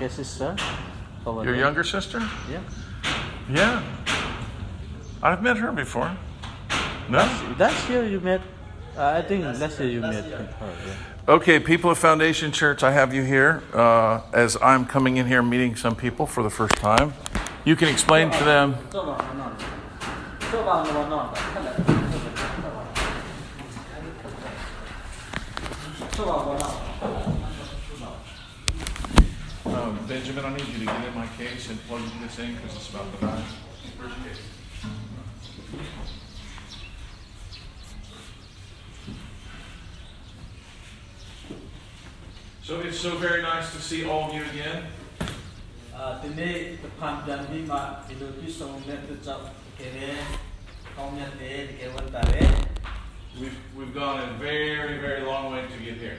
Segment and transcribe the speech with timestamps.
[0.00, 0.56] guess it's Your
[1.44, 1.54] there.
[1.54, 2.26] younger sister?
[2.50, 2.60] Yeah.
[3.50, 3.82] Yeah.
[5.22, 6.16] I've met her before.
[7.10, 7.18] No?
[7.58, 8.40] Last, year you met,
[8.96, 10.38] uh, I think last, year you last met year.
[10.38, 10.72] her.
[10.86, 11.34] Yeah.
[11.34, 15.42] Okay, people of Foundation Church, I have you here uh, as I'm coming in here
[15.42, 17.12] meeting some people for the first time.
[17.66, 18.76] You can explain to them.
[30.10, 32.90] Benjamin, I need you to get in my case and plug this in because it's
[32.90, 33.44] about to die.
[33.96, 34.40] Where's your case?
[42.64, 44.82] So it's so very nice to see all of you again.
[53.40, 56.18] We've, we've gone a very, very long way to get here.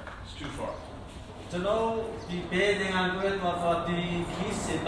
[0.41, 0.73] too far.
[1.51, 4.79] 저도 이 배대한교회 와서 드린 기스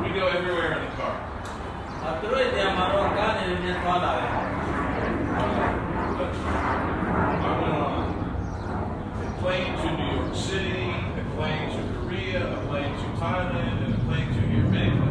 [0.00, 1.14] We go everywhere in the car.
[2.02, 2.04] I
[7.60, 8.08] went on
[9.20, 10.92] a plane to New York City, a
[11.36, 15.10] plane to Korea, a plane to Thailand, and a plane to here many places.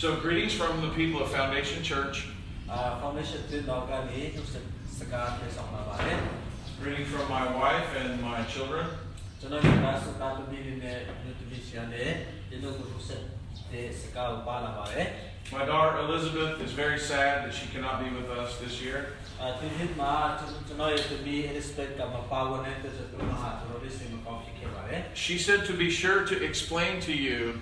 [0.00, 2.28] So, greetings from the people of Foundation Church.
[3.92, 4.40] Greetings
[6.82, 8.86] Greeting from my wife and my children.
[15.52, 19.12] My daughter Elizabeth is very sad that she cannot be with us this year.
[25.12, 27.60] She said to be sure to explain to you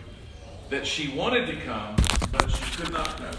[0.70, 1.96] that she wanted to come,
[2.30, 3.38] but she could not come.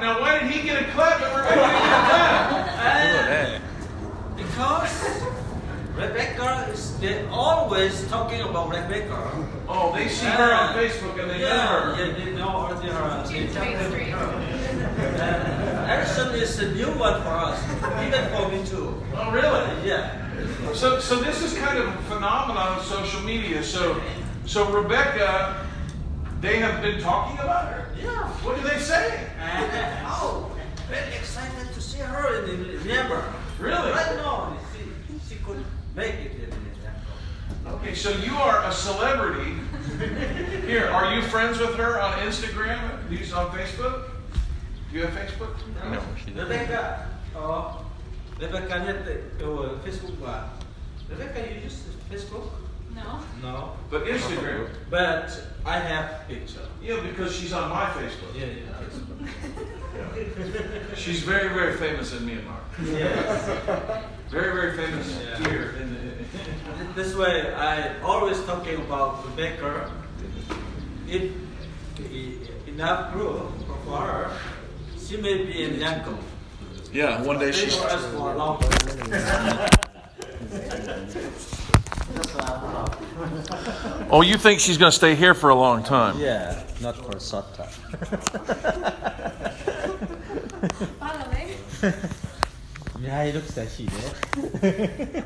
[0.00, 1.62] Now why did he get a clap Rebecca
[2.82, 3.60] uh,
[4.36, 5.22] because
[5.94, 9.46] Rebecca is they always talking about Rebecca.
[9.68, 12.06] Oh, they see uh, her on Facebook and they yeah, know her.
[12.06, 12.74] Yeah, they know her.
[12.82, 13.26] They are.
[13.26, 13.46] They
[15.88, 17.62] Erickson uh, is a new one for us,
[18.02, 19.00] even for me too.
[19.14, 19.86] Oh, really?
[19.86, 20.27] Yeah.
[20.74, 23.62] So, so this is kind of a phenomenon of social media.
[23.62, 24.00] So,
[24.46, 25.66] so Rebecca,
[26.40, 27.94] they have been talking about her.
[28.00, 28.28] Yeah.
[28.44, 29.26] What do they say?
[30.10, 30.50] Oh,
[30.88, 33.22] very excited to see her in the remember.
[33.58, 33.90] Really?
[33.90, 39.54] Right now, she, she could make it in the Okay, so you are a celebrity.
[40.66, 43.08] Here, are you friends with her on Instagram?
[43.08, 44.10] Do you on Facebook?
[44.90, 45.54] Do you have Facebook?
[45.90, 46.48] No, she doesn't.
[46.48, 47.84] Rebecca, oh,
[48.40, 50.50] Rebecca, net, oh, uh, Facebook ba?
[51.08, 52.48] Rebecca, you use Facebook?
[52.94, 53.20] No?
[53.42, 53.72] No.
[53.90, 54.68] But Instagram.
[54.90, 55.30] But
[55.64, 56.60] I have picture.
[56.82, 58.34] Yeah, because she's on my Facebook.
[58.34, 59.28] Yeah, yeah, Facebook.
[60.96, 62.60] She's very, very famous in Myanmar.
[62.84, 63.48] yes.
[64.30, 65.48] Very, very famous Yeah.
[65.48, 65.74] here.
[65.80, 69.90] In the, This way, I always talking about Rebecca.
[71.08, 71.32] If
[72.68, 73.42] enough proof
[73.84, 74.30] for her,
[75.04, 76.18] she may be in Yangon.
[76.92, 77.78] yeah, one day Stay she's.
[84.10, 86.18] Oh, you think she's going to stay here for a long time?
[86.18, 87.68] Yeah, not for a short time.
[93.02, 95.24] yeah, he looks like she did.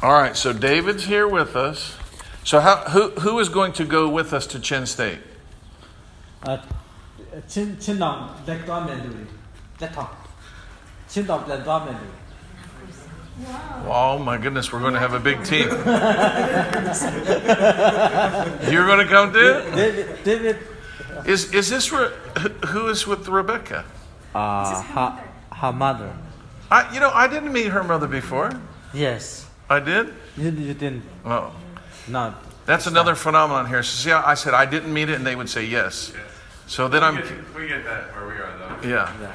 [0.00, 1.96] All right, so David's here with us.
[2.44, 5.18] So, how, who, who is going to go with us to Chin State?
[6.42, 6.58] Uh,
[7.48, 7.78] Chin,
[13.40, 13.86] Wow.
[13.88, 15.68] Oh my goodness, we're going to have a big team.
[18.70, 19.62] You're going to come too?
[21.24, 22.10] Is, is this re-
[22.66, 23.84] who is with Rebecca?
[24.34, 26.14] Uh, her, her mother.
[26.70, 28.50] I, you know, I didn't meet her mother before.
[28.92, 29.46] Yes.
[29.68, 30.12] I did?
[30.36, 31.02] You, you didn't.
[31.24, 31.54] Oh.
[32.66, 33.18] That's another not.
[33.18, 33.82] phenomenon here.
[33.82, 36.12] So see, I said I didn't mean it, and they would say yes.
[36.14, 36.22] yes.
[36.66, 37.16] So then we I'm.
[37.16, 38.88] Get, we get that where we are, though.
[38.88, 39.32] Yeah.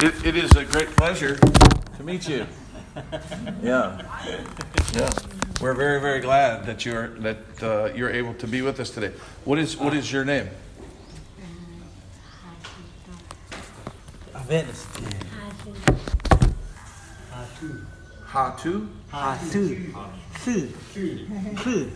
[0.00, 2.46] It, it is a great pleasure to meet you.
[3.62, 4.02] yeah.
[4.94, 5.10] Yeah.
[5.60, 9.12] We're very, very glad that you're that uh, you're able to be with us today.
[9.44, 10.48] What is what is your name?
[17.30, 17.84] Hatu.
[18.26, 18.88] Hatu.
[19.12, 19.92] Hatu.
[19.92, 21.90] Hatu.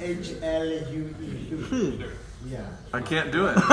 [0.00, 0.28] H
[0.64, 0.66] L
[1.00, 1.30] U E.
[1.50, 1.80] သူ
[2.54, 2.66] Yeah.
[2.98, 3.56] I can't do it.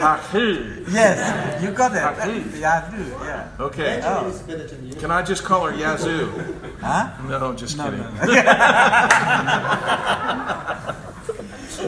[0.00, 0.84] Hatu.
[0.90, 2.60] yes you got it Hatu.
[2.60, 4.00] yeah do yeah Okay.
[4.00, 4.94] Actually, it's better than you.
[4.94, 6.26] Can I just call her Yazoo?
[6.80, 8.00] huh No, just no kidding.
[8.00, 8.44] no no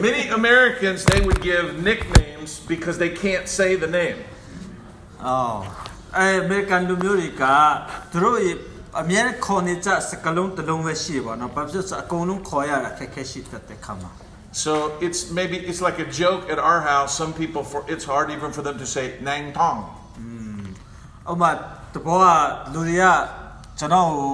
[0.01, 4.19] Many Americans they would give nicknames because they can't say the name.
[5.25, 5.59] အော်
[6.17, 7.43] အဲအမေရိကန်လူမျိုးတွေက
[8.11, 8.57] သူတို့ရဲ့
[9.00, 14.10] အများနဲ့ခေါ်နေကြစကလုံးတစ်လုံးပဲရှိပါတော့။ဘာဖြစ်လို့လဲဆိုအကုန်လုံးခေါ်ရတာခက်ခဲရှိတတ်တဲ့ခါမှာ
[14.62, 14.72] So
[15.06, 17.10] it's maybe it's like a joke at our house.
[17.20, 19.78] Some people for it's hard even for them to say Nang Tong.
[21.30, 21.50] ဥမာ
[21.94, 22.24] တဘောက
[22.72, 23.04] လူတွေက
[23.78, 24.32] ကျွန်တော်ကို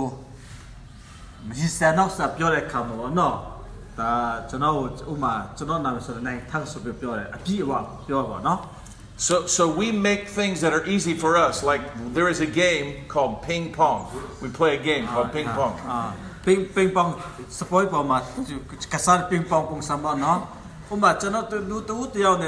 [1.58, 3.36] ရစ်စံနောက်ဆက်ပြောတဲ့ခါမှာပေါ့နော်
[3.98, 4.10] ဒါ
[4.48, 7.72] ကျွန်တော်ကိုဥမာကျွန်တော်နာမည်ဆိုတဲ့နိုင်ထပ်ဆိုပြီးပြောတယ်အပြည့်အဝ
[8.06, 8.58] ပြောပါနော်
[9.18, 11.64] So, so we make things that are easy for us.
[11.64, 11.82] Like
[12.14, 14.06] there is a game called ping pong.
[14.40, 15.74] We play a game called ping pong.
[16.44, 17.18] Ping ping pong.
[17.50, 18.22] Sapoy po ma.
[18.86, 20.46] Kasar ping pong kung sama no.
[20.90, 22.46] Uma chano tu tu tu tu yao ne.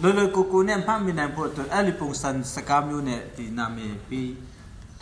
[0.00, 3.50] Lolo kuku ne pam mi ne po tu ali pong san sakam yu ne ti
[3.50, 4.36] nami pi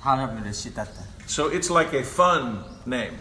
[0.00, 1.04] thara mi le shitata.
[1.26, 3.12] So it's like a fun name.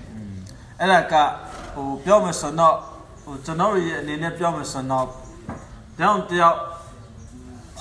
[0.80, 1.40] Ela ka
[1.76, 2.88] o pyo me sono
[3.28, 5.12] o chano ye ne ne pyo me sono.
[5.98, 6.72] Down down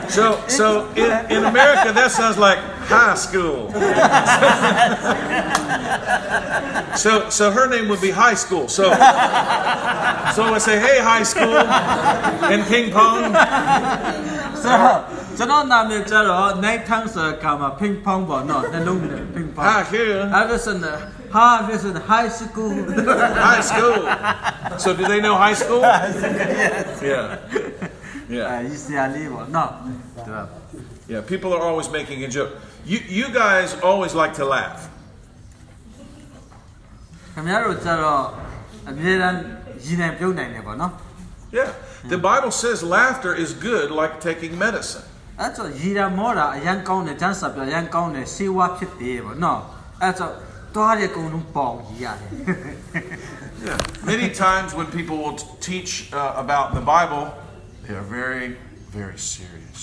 [0.08, 0.66] So, so
[1.02, 2.58] in, in America, that sounds like
[2.90, 3.70] high school.
[6.96, 8.68] so, so her name would be high school.
[8.68, 8.84] So,
[10.34, 11.54] so I say, hey, high school,
[12.50, 13.34] in ping pong.
[14.64, 14.98] ဆိုတော့
[15.38, 20.18] ကျွန်တော်နာမည်ကျတော့ night time ဆိုတဲ့ကမှာ ping pong ပေါ့နော်နှလုံးနဲ့ ping pong How cool.
[20.34, 20.98] အဲ့ဒါဆိုတော့
[21.34, 22.72] ဟာဒါဆို high school
[23.48, 24.00] High school.
[24.82, 25.82] So do they know high school?
[27.10, 27.26] Yeah.
[28.30, 28.48] အဲ Yeah.
[28.66, 29.70] ရည်စရာလေးပေါ့နော်
[30.26, 30.40] သူက
[31.12, 31.22] Yeah.
[31.32, 32.52] People are always making a joke.
[32.90, 34.80] You you guys always like to laugh.
[37.34, 38.22] ခင်ဗျားတို့ကျတော့
[38.90, 39.38] အမြဲတမ်း
[39.84, 40.92] ရည်နိုင်ပြုံးနိုင်တယ်ပေါ့နော်
[41.58, 41.70] Yeah.
[42.14, 45.04] The Bible says laughter is good like taking medicine.
[45.40, 49.60] အဲ့တော့ရည်ရမောတာအရန်ကောင်းတယ်ကျန်းစာပြအရန်ကောင်းတယ်စေဝါဖြစ်တယ်ပေါ့နော်
[50.02, 50.32] အဲ့တော့
[50.74, 52.30] တွားတဲ့ကုံလုံးပေါင်ရည်ရတယ်
[53.68, 53.76] Yeah.
[54.12, 57.24] Many times when people will t- teach uh, about the Bible,
[57.84, 58.56] they are very
[58.98, 59.80] very serious.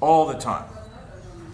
[0.00, 0.68] All the time.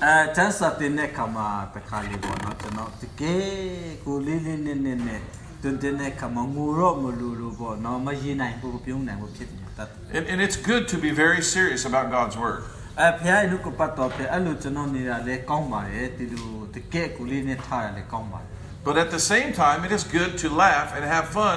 [0.04, 5.20] အဲကျန်းစာတင်တဲ့ခါမှာတခါလေးပေါ့နော်ကျွန်တော်တကယ်ကိုလေးလေးနက်နက်နဲ့
[5.62, 12.60] တွင်တင်တဲ့ခါမှာငိုတော့မလူလူပေါ့နော်မရည်နိုင်ဘူးပြုံးနိုင်ဘူးဖြစ်တယ်တတ် And, and it's good to be very serious about God's word.
[13.00, 18.48] အဲဖះလူကပတ်တော့ဖះအဲ့လိုကျွန်တော်နေတာလည်းကောင်းပါတယ်ဒီလိုတကယ်ကိုလေးနဲ့ထားရလည်းကောင်းပါတယ်
[18.86, 21.56] But at the same time, it is good to laugh and have fun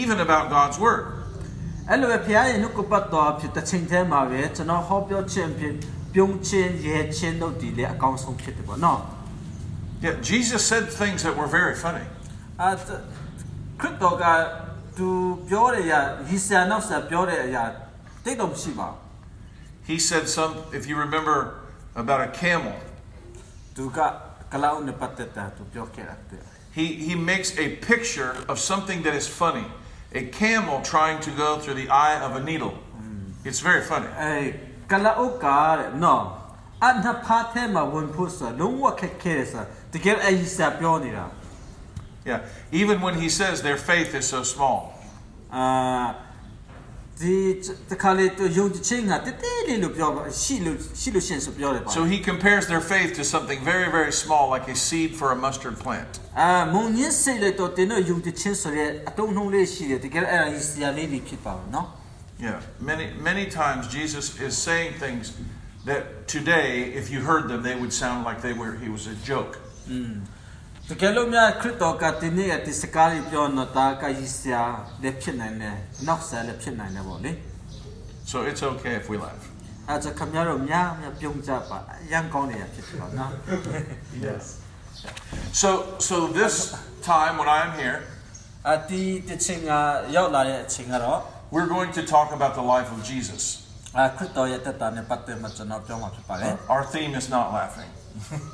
[0.00, 1.02] even about God's word.
[1.90, 5.74] အဲ့လိုပဲဖះရဲ့နှုတ်ကပတ်တော်ဖြစ်တဲ့ချိန်ထဲမှာပဲကျွန်တော်ဟောပြောခြင်းဖြစ်
[6.14, 9.00] ပြုံးခြင်းရဲခြင်းတို့ဒီလေအကောင်းဆုံးဖြစ်တယ်ပေါ့နော်
[10.04, 12.06] Yeah, Jesus said things that were very funny.
[12.62, 12.72] အဲ
[13.80, 14.24] ခရစ်တော်က
[14.98, 15.08] သူ
[15.48, 17.64] ပြောတဲ့အရာရီဆန်နောက်ဆက်ပြောတဲ့အရာ
[18.24, 18.98] တိတ်တော့မရှိပါဘူး
[19.88, 21.38] He said some, if you remember,
[22.02, 22.76] about a camel.
[23.76, 23.98] သူက
[24.52, 26.42] ကလောက်နဲ့ပတ်သက်တာသူပြောခဲ့တာတဲ့
[26.78, 29.66] He, he makes a picture of something that is funny.
[30.20, 32.74] A camel trying to go through the eye of a needle.
[33.48, 34.08] It's very funny.
[34.22, 34.34] အဲ
[34.90, 36.24] ကလောက်ကားတဲ့နော်
[36.82, 36.96] အန်
[37.26, 41.26] ဖာထဲမှာဝင်ဖို့ဆိုလုံးဝခက်ခဲတယ်ဆိုတကယ်အရီဆန်ပြောနေတာ
[42.30, 42.40] Yeah,
[42.80, 44.78] even when he says their faith is so small.
[45.56, 45.64] အာ
[47.20, 47.36] ဒီ
[47.90, 55.38] တခါလေသူယုံကြည်ခြင်းကတတဲလေးလို့ပြောပါရှိလို့ရှိလို့ရှရင်ဆိုပြောတယ်ပါ So he compares their faith to something very, very small, like a seed for a
[55.44, 56.12] mustard plant.
[56.40, 61.88] အာမုံညစ်စိတ်လိုက်တော့တင်းတော့ယုံကြည်ခြင်းဆိုတဲ့အတုံးနှုံးလေးရှိတယ်တကယ်အဲ့ဒါကြီးစရာလေးတွေဖြစ်ပါဘူးနော်
[62.46, 62.58] Yeah,
[62.90, 65.24] many, many times Jesus is saying things
[65.88, 69.14] that today, if you heard them, they would sound like they were, he was a
[69.30, 69.52] joke.
[70.88, 74.62] တကယ်လို့များခရစ်တော်ကဒီနေ့အဒီစကားလေးပြောတော့တာကကြီးစရာ
[75.02, 77.32] လည်းဖြစ်နိုင်တယ်နောက်ဆက်လည်းဖြစ်နိုင်တယ်ပေါ့လေ
[78.30, 79.44] So it's okay if we laugh.
[79.90, 83.30] အဲဒါခင်ဗျားတို့များများပြုံးကြပါအရန်ကောင်းနေရဖြစ်တယ်ပေါ့နော်
[84.26, 84.44] Yes.
[85.62, 85.68] So,
[86.08, 86.54] so this
[87.12, 87.98] time when I'm here,
[88.70, 89.72] အဒီတချင်းက
[90.16, 91.18] ရောက်လာတဲ့အချိန်ကတော့
[91.54, 93.42] we're going to talk about the life of Jesus.
[93.98, 97.90] အခရစ်တော်ရဲ့တက်တာနဲ့ပတ်သက်မှကျွန်တော်ပြောမှာဖြစ်ပါတယ် Our theme is not laughing.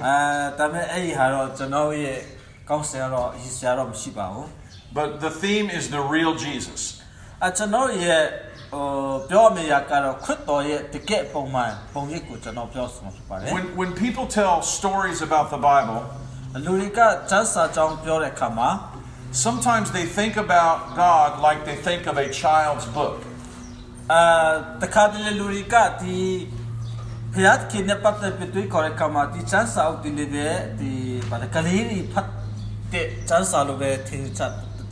[0.04, 0.16] အဲ
[0.58, 2.18] ဒါပေမဲ့အဲ့ဒီဟာတော့ကျွန်တော်ရဲ့
[2.68, 4.46] ကောင်းစရာတော့ရည်စရာတော့မရှိပါဘူး
[4.98, 6.80] But the theme is the real Jesus.
[7.42, 8.22] အဲကျွန်တော်ရဲ့
[8.72, 8.86] ဟို
[9.30, 16.00] ပြောမယ့်ရကတော့ခရစ်တော်ရဲ့တကယ်ပုံမှန်ပုံရိပ်ကိုကျွန်တော်ပြောဆောင်ဖြစ်ပါတယ် When, when people tell stories about the Bible,
[16.64, 18.70] လူတွေကစမ်းစာကြောင်းပြောတဲ့အခါမှာ
[19.46, 23.16] sometimes they think about God like they think of a child's book.
[24.12, 24.22] အဲ
[24.82, 26.18] တခါတလေလူတွေကဒီ
[27.34, 30.48] ဖျားခင်နဲ့ပတ်သက်ပြီးတွေ့ခေါ်တဲ့အခါမှာဒီစမ်းစာအုပ်တင်နေပဲ
[30.80, 30.92] ဒီ
[31.30, 32.28] ဘာလဲကလေးတွေဖတ်
[32.92, 34.42] တဲ့စမ်းစာလိုပဲထင်ချ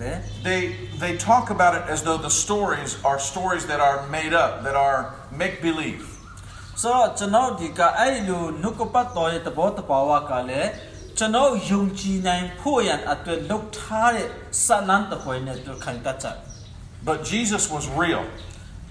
[0.01, 0.17] တယ်
[0.49, 0.61] They,
[1.03, 4.77] they talk about it as though the stories are stories that are made up, that
[4.87, 4.99] are
[5.41, 6.05] make believe.
[6.83, 10.71] ဆိုတော့ကျွန်တော်ဒီကအဲ့လိုနှုတ်ကပတ်တော်ရဲ့သဘောတဘာဝကလည်း
[11.19, 14.29] ကျွန်တော်ယုံကြည်နိုင်ဖို့ရန်အတွက်လှုပ်ထားတဲ့
[14.65, 16.39] စာလမ်းတစ်ပွဲနဲ့တွေ့ခိုင်တတ်ကြတယ်
[17.09, 18.25] But Jesus was real.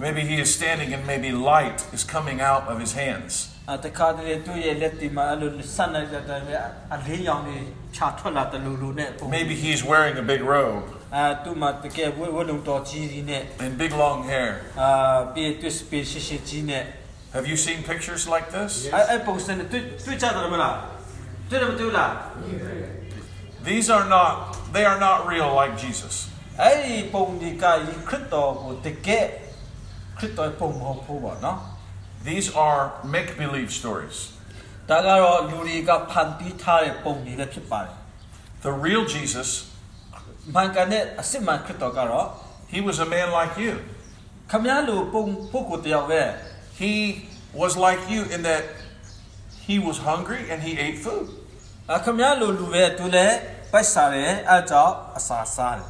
[0.00, 3.54] Maybe he is standing and maybe light is coming out of his hands.
[9.28, 10.84] Maybe he's wearing a big robe.
[13.60, 14.60] And big long hair.
[17.34, 18.86] Have you seen pictures like this?
[18.86, 18.94] Yes.
[23.64, 26.27] These are not, they are not real like Jesus.
[26.61, 27.65] အဲ့ဒီပုံဒီက
[28.09, 29.27] ခရစ်တော်ကိုတကယ်
[30.17, 31.59] ခရစ်တော်ပုံမဟုတ်ဘူးပေါ့နော်
[32.29, 32.81] These are
[33.13, 34.17] make believe stories.
[34.89, 37.95] ဒါကတော့လူတွေကဖန်တီးထားတဲ့ပုံတွေလည်းဖြစ်ပါတယ်
[38.65, 39.49] The real Jesus,
[40.53, 42.27] မှန်ကန်တဲ့အစစ်မှန်ခရစ်တော်ကတော့
[42.73, 43.73] he was a man like you.
[44.51, 46.21] ခမည်းလိုပုံပုဂ္ဂိုလ်တယောက်ပဲ
[46.81, 46.93] He
[47.61, 48.63] was like you in that
[49.67, 51.25] he was hungry and he ate food.
[51.95, 53.35] အခမည်းလိုလူပဲသူလည်း
[53.71, 55.89] ပိုက်စားတယ်အဲကြောင့်အစာစားတယ်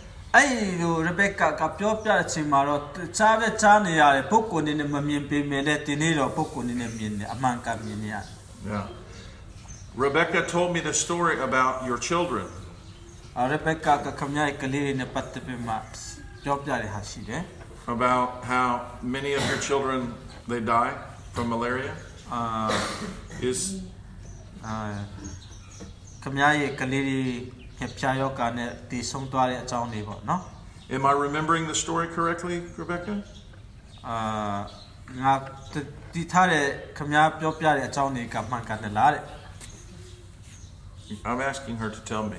[0.34, 2.82] အဲ့ဒီလိုရဘက်ကာကပြောပြတဲ့အချိန်မှာတော့
[3.18, 8.34] ကြားပဲကြားနေရတယ်ပုဂ္ဂိုလ်နေနဲ့မမြင်ပေမဲ့လည်းဒီနေ့တော့ပုဂ္ဂိုလ်နေနဲ့မြင်တယ်အမှန်ကမြင်နေရတယ်
[8.72, 8.86] Yeah.
[10.04, 12.46] Rebecca told me the story about your children.
[13.38, 15.74] အာရဘက်ကာကခမည်းရဲ့ကလေးတွေနဲ့ပတ်သက်ပြီးမှ
[16.44, 17.42] ပြောပြတဲ့ဟာရှိတယ်
[17.96, 18.68] about how
[19.14, 20.00] many of your children
[20.50, 20.94] they die
[21.34, 21.92] from malaria
[22.32, 22.40] အာ
[23.50, 23.60] is
[24.66, 24.76] အာ
[26.22, 27.22] ခမည်းရဲ့ကလေးတွေ
[30.89, 33.23] Am I remembering the story correctly, Rebecca?
[41.25, 42.37] I'm asking her to tell me.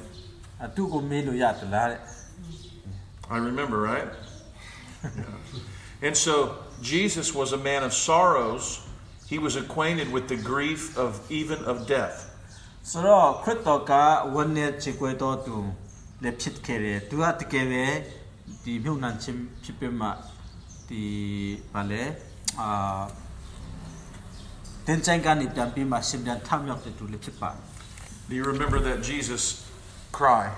[3.28, 4.08] I remember, right?
[5.02, 5.24] yeah.
[6.02, 8.86] And so Jesus was a man of sorrows.
[9.26, 12.31] He was acquainted with the grief of even of death.
[12.90, 13.92] ဆိုတော့ခရစ်တော်က
[14.34, 15.54] ဝန်နဲ့ချေကွဲတော်သူ
[16.22, 17.84] လည်းဖြစ်ခဲ့တယ်သူကတကယ်ပဲ
[18.64, 20.08] ဒီမြုပ်နှံခြင်းဖြစ်ပြီးမှ
[20.88, 21.02] ဒီ
[21.72, 22.02] ဘာလဲ
[22.60, 23.02] အာ
[24.86, 27.60] တင်ချိုင်ကနေပြန်ပြီးမှရှင်ပြန်ထမြောက်တဲ့သူလည်းဖြစ်ပါတယ်
[28.28, 29.42] do you remember that jesus
[30.18, 30.52] cried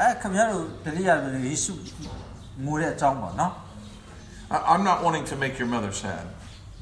[0.00, 1.10] အဲခမရတို့တတိယ
[1.46, 1.72] ယေရှု
[2.64, 3.52] ငိုတဲ့အကြောင်းပေါ့နော်
[4.56, 6.24] I- i'm not wanting to make your mother sad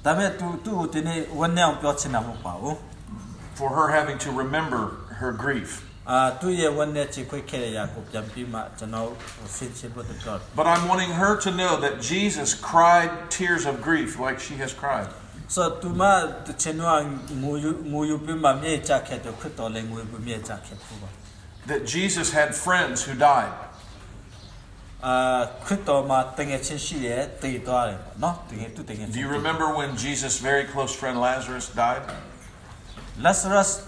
[0.04, 2.76] ဒါပေမဲ့သူသူ့ကိုဒီနေ့ဝန်နဲ့အောင်ပြောချင်တာမဟုတ်ပါဘူး
[3.60, 5.84] for her having to remember her grief.
[10.56, 14.72] But I'm wanting her to know that Jesus cried tears of grief like she has
[14.72, 15.08] cried.
[15.46, 15.78] So.
[21.66, 23.52] That Jesus had friends who died.
[29.12, 32.02] Do you remember when Jesus' very close friend Lazarus died?
[33.18, 33.82] Lazarus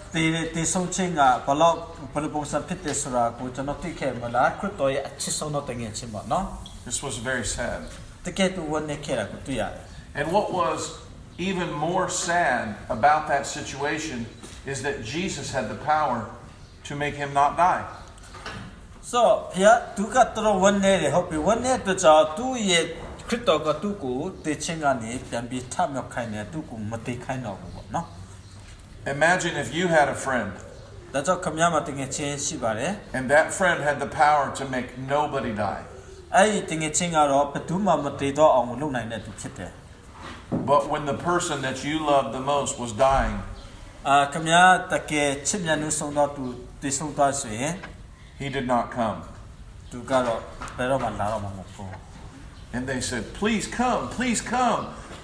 [0.65, 4.99] song chen ga palo sa pit te sura ko chano ti ke mala krito ye
[4.99, 6.57] achi so no tenge chen ba no.
[6.85, 7.83] This was very sad.
[8.23, 9.69] Te ke tu won ne kera ko tu ya.
[10.13, 10.99] And what was
[11.37, 14.25] even more sad about that situation
[14.65, 16.29] is that Jesus had the power
[16.83, 17.85] to make him not die.
[19.01, 22.95] So phia tu ka tro won ne le hopi won ne to cha tu ye
[23.27, 26.61] krito ka tu ko te chen ga ne pian bi tha myo khai ne tu
[26.69, 27.82] ko ma te khai no no.
[29.05, 30.51] Imagine if you had a friend.
[33.13, 35.83] And that friend had the power to make nobody die.
[40.51, 43.39] But when the person that you loved the most was dying,
[48.39, 49.21] he did not come.
[52.73, 54.87] And they said, Please come, please come.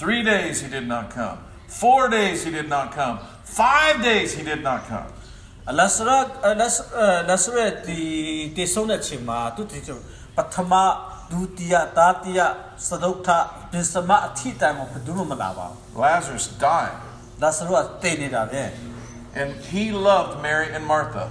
[0.00, 1.38] Three days he did not come.
[1.82, 3.16] Four days he did not come.
[3.60, 5.08] Five days he did not come.
[5.70, 6.18] အလာဆရာ
[6.60, 6.76] လာဆ
[7.28, 8.00] လာဆရဒီ
[8.56, 9.90] တေဆုံးတဲ့ချိန်မှာသူတည်ချ
[10.36, 10.72] ပထမ
[11.30, 12.40] ဒုတိယတာတိယ
[12.88, 13.28] သဒုဋ္ဌ
[13.70, 16.94] ပစ္စမအထိတိုင်မှာဘယ်သူမှမလာပါဘူး Lazarus died.
[17.42, 18.62] လာဆရတည်နေတာပဲ
[19.40, 21.24] And he loved Mary and Martha.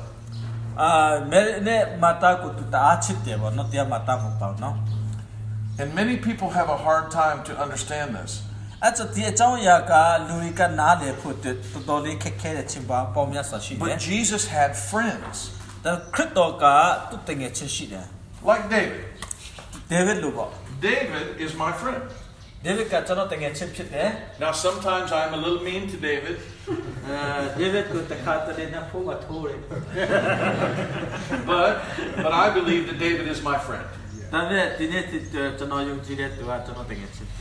[0.82, 0.92] အာ
[1.32, 4.78] မဲနဲ့မာတာကိုသူတအားချစ်တယ်ဗောနော်တရားမာတာမဟုတ်ပါဘူးနော်
[5.80, 8.32] And many people have a hard time to understand this.
[8.84, 9.94] အဲ့တော့ဒီအကြောင်းအရာက
[10.28, 15.38] လူတွေကနားလည်ဖို့အတွက်တော်တော်လေးခက်ခဲတဲ့ချိန်ပါပေါ်များစွာရှိတယ် But Jesus had friends
[15.86, 16.66] ဒါခရစ်တော်က
[17.10, 18.06] သူတငယ်ချင်းရှိတယ်
[18.50, 19.02] like David.
[19.92, 20.50] ဒေးဗစ်လိုပေါ့
[20.90, 22.02] David is my friend.
[22.66, 24.10] ဒေးဗစ်ကကျွန်တော်တငယ်ချင်းဖြစ်တယ်
[24.44, 26.38] Now, sometimes I'm a little mean to David,
[27.08, 27.20] အဲ
[27.58, 29.60] ဒေးဗစ်ကိုတခါတလေနဲ့ဖုန်းမထိုးတယ်
[31.50, 31.72] but
[32.24, 33.86] but I believe that David is my friend.
[34.34, 37.41] ဒါပေမဲ့ဒီနေ့ကျွန်တော်ယုံကြည်တဲ့သူကကျွန်တော်တကယ်ချစ်တယ်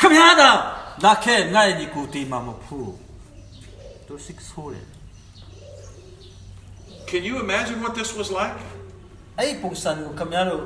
[0.00, 0.50] ခမရတာ
[1.04, 2.92] လာခဲ့ငါ့ရဲ့ညီကိုတီးမှာမဟုတ်ဘူး
[4.06, 4.86] သူစိတ်ဆိုးတယ်
[7.10, 8.58] Can you imagine what this was like?
[9.38, 10.62] အဲ့ဒီပုံစံကိုခမရတို့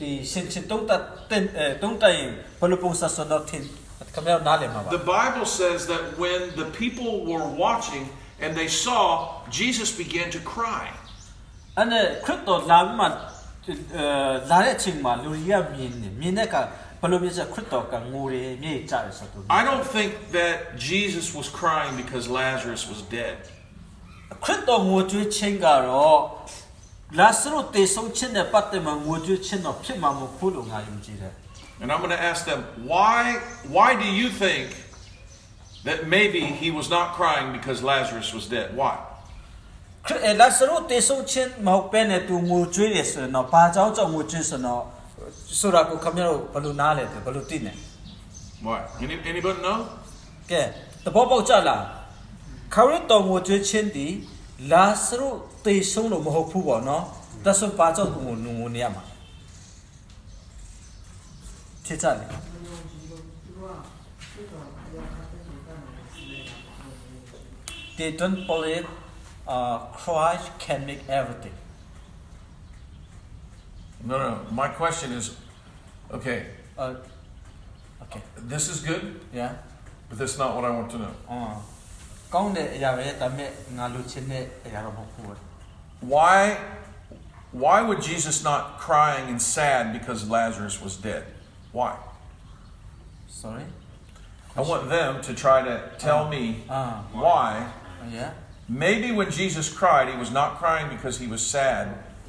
[0.00, 0.92] ဒီရှင်ချင်တုံးတ
[1.30, 2.20] တင်အဲတုံးတိုင်
[2.60, 3.62] ဘယ်လိုပုံစံဆိုတော့ထင်
[4.14, 8.04] ခမရနားလည်မှာပါ The Bible says that when the people were watching
[8.42, 9.02] and they saw,
[9.60, 10.86] Jesus began to cry.
[11.78, 12.06] အဲ့
[16.99, 17.07] I
[19.63, 23.37] don't think that Jesus was crying because Lazarus was dead.
[31.79, 34.69] And I'm going to ask them, why, why do you think
[35.83, 38.75] that maybe he was not crying because Lazarus was dead?
[38.75, 38.97] Why?
[40.37, 44.85] 拉萨路得送亲，冇变的都我追的是喏，巴早早我追是喏。
[45.59, 47.73] ဆိုတော့ဆိုတာကိုခမရတို့ဘယ်လိုနားလဲတယ်ဘယ်လိုသိနေ
[48.65, 48.79] Why?
[49.03, 49.77] Any, anybody know?
[50.51, 50.61] ကဲ
[51.05, 51.83] တဘောပေါက်ကြလား
[52.75, 54.07] ခရစ်တော်ငိုကြွေးခြင်းဒီ
[54.71, 55.29] လာစရု
[55.65, 57.03] တေဆုံးလို့မဟုတ်ဘူးပေါ့နော်
[57.45, 59.03] ဒါဆိုဘာကြောင့်သူငိုငိုနေရမှာ
[61.85, 62.27] ဖြစ်ကြလေ
[67.97, 68.85] they don't believe
[69.47, 71.53] uh, Christ can make everything.
[74.03, 74.39] No, no.
[74.51, 75.35] My question is,
[76.11, 76.47] okay.
[76.77, 76.95] Uh,
[78.03, 78.21] okay.
[78.37, 79.19] This is good.
[79.33, 79.55] Yeah.
[80.09, 81.11] But that's not what I want to know.
[81.27, 81.55] Uh,
[86.01, 86.57] why,
[87.51, 91.25] why would Jesus not crying and sad because Lazarus was dead?
[91.71, 91.97] Why?
[93.27, 93.63] Sorry.
[94.55, 97.71] I want them to try to tell uh, me ah, why.
[98.11, 98.31] Yeah.
[98.67, 102.03] Maybe when Jesus cried, he was not crying because he was sad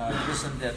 [0.00, 0.74] uh, listen that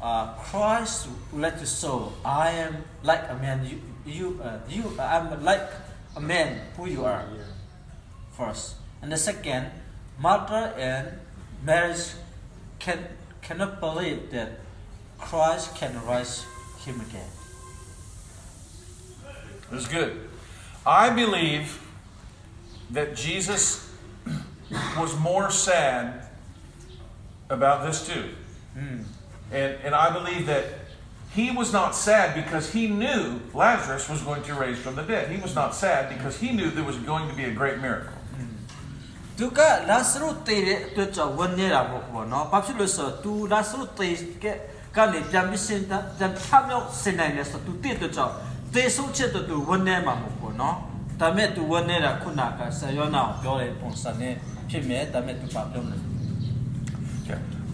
[0.00, 3.64] uh, Christ like to show I am like a man.
[3.68, 4.96] You, you, uh, you.
[4.98, 5.68] I'm like
[6.16, 7.24] a man who you are.
[8.32, 9.70] First, and the second,
[10.18, 11.08] mother and
[11.64, 12.12] marriage
[12.78, 13.04] can
[13.42, 14.60] cannot believe that
[15.18, 16.44] Christ can rise
[16.84, 17.30] him again.
[19.72, 20.28] It's good.
[20.84, 21.80] I believe
[22.90, 23.90] that Jesus
[24.96, 26.25] was more sad
[27.49, 28.23] about this too.
[28.73, 28.99] Hmm.
[29.51, 30.65] And, and I believe that
[31.37, 35.29] he was not sad because he knew Lazarus was going to raise from the dead.
[35.31, 38.17] He was not sad because he knew there was going to be a great miracle.
[39.37, 44.09] သူကလာစရုတေတဲ့အတွက်ကြောင့်ဝန်နေတာမဟုတ်ဘူးပေါ့နော်။ဘာဖြစ်လို့လဲဆိုတော့ तू လာစရုတေ
[44.43, 44.45] က
[44.97, 48.33] ကနေပြန်ပြီးစင်တာပြန်ထမြောက်စင်နိုင်တယ်ဆိုတော့ तू တည့်တဲ့ကြောင့်
[48.75, 50.75] တေဆုံးချက်တော့ तू ဝန်နေမှာမဟုတ်ဘူးနော်။
[51.19, 54.33] ဒါပေမဲ့ तू ဝန်နေတာခုနကဆယောနာကိုပြောတဲ့ပုံစံနဲ့
[54.69, 56.14] ဖြစ်မယ်ဒါပေမဲ့ तू ပါပြောမလဲ Okay.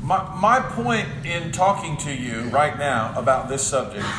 [0.10, 4.10] My, my point in talking to you right now about this subject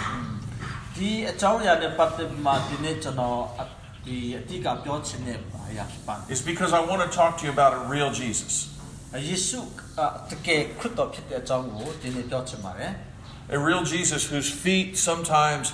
[0.97, 3.65] ဒီအကြောင်းအရာနဲ့ပတ်သက်ပြီးမှဒီနေ့ကျွန်တော်အ
[4.07, 5.39] ဒီအတိကပြောချင်တဲ့
[5.71, 8.55] အရာဖြစ်ပါတယ် is because I want to talk to you about a real Jesus.
[8.89, 9.61] ။ယေရှု
[10.01, 12.93] အတကယ်ခရစ်တော်ဖြစ်တဲ့အကြောင်းကိုဒီနေ့ပြောချင်ပါတယ်။
[13.57, 15.67] A real Jesus whose feet sometimes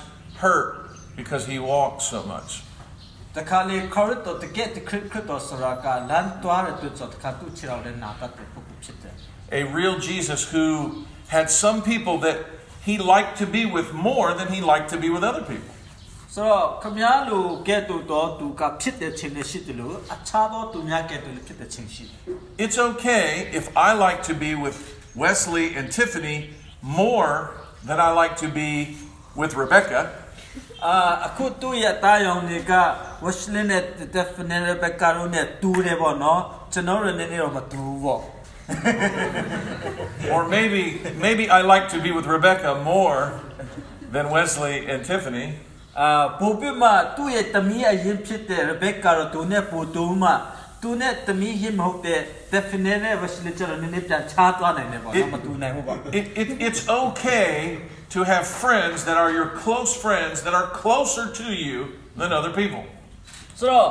[0.42, 0.68] hurt
[1.20, 2.50] because he walks so much.
[3.36, 8.57] တခါလေခေါရတော့တကယ်တခရစ်ခရစ်တော်ဆရာကလမ်းသွားတဲ့အတွက်ကြောင့်တခါသူ့ခြေတော်နဲ့နာတတ်တဲ့ပုဂ္ဂိုလ်ဖြစ်တယ်
[9.60, 10.66] A real Jesus who
[11.28, 12.38] had some people that
[12.86, 15.74] he liked to be with more than he liked to be with other people.
[16.34, 22.18] ဆိုတော့ခမည်းလူကဲ့သို့တော့သူကဖြစ်တဲ့ခြင်းနဲ့ရှိတယ်လို့အခြားသောသူများကဲ့သို့လည်းဖြစ်တဲ့ခြင်းရှိတယ်
[22.64, 23.24] It's okay
[23.58, 24.78] if I like to be with
[25.22, 26.38] Wesley and Tiffany
[27.02, 27.34] more
[27.88, 28.70] than I like to be
[29.40, 30.00] with Rebecca.
[30.86, 32.72] အာအခုသူ့ရဲ့တာယောင်တွေက
[33.24, 33.82] ဝရှလင်းနဲ့
[34.16, 36.40] definitely ဘက်ကတော့နဲ့တူတယ်ပေါ့နော်
[36.72, 38.22] ကျွန်တော်တို့လည်းနည်းနည်းတော့မတူဘူးပေါ့
[40.34, 40.82] Or maybe
[41.26, 43.18] maybe I like to be with Rebecca more
[44.14, 45.46] than Wesley and Tiffany.
[46.00, 46.84] အာပိုပြမ
[47.16, 50.30] သူ့ရဲ့တမီးအရင်ဖြစ်တဲ့ Rebecca တော့သူနဲ့ပိုတူမှ
[50.82, 52.20] သူနဲ့တမီးရင်မဟုတ်တဲ့
[52.54, 57.50] definitely ဝရှလင်းကျတော့နည်းနည်းပြန်ခြားသွားနိုင်တယ်ပေါ့နော်မတူနိုင်ဘူးပေါ့ It, it, it's okay
[58.14, 61.76] to have friends that are your close friends that are closer to you
[62.20, 62.82] than other people.
[63.58, 63.88] ဆိုတော့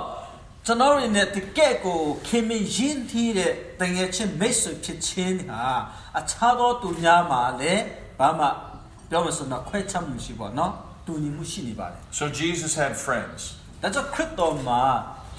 [0.68, 5.66] ကျွန်တော်တို့နဲ့တကယ့်ကိုခင်မင်းရင်းထီးတဲ့တငယ်ချင်းမိတ်ဆွေဖြစ်ချင်းဟာ
[6.20, 7.84] အခြားသောသူများမှာလည်း
[8.20, 8.46] ဘာမှ
[9.10, 10.72] ပြောမစတော့ခွဲခြားမှုရှိပါတော့
[11.06, 13.40] တူညီမှုရှိနေပါတယ် So Jesus had friends.
[13.82, 14.82] ဒါကြောင့်ခရစ်တော်မှာ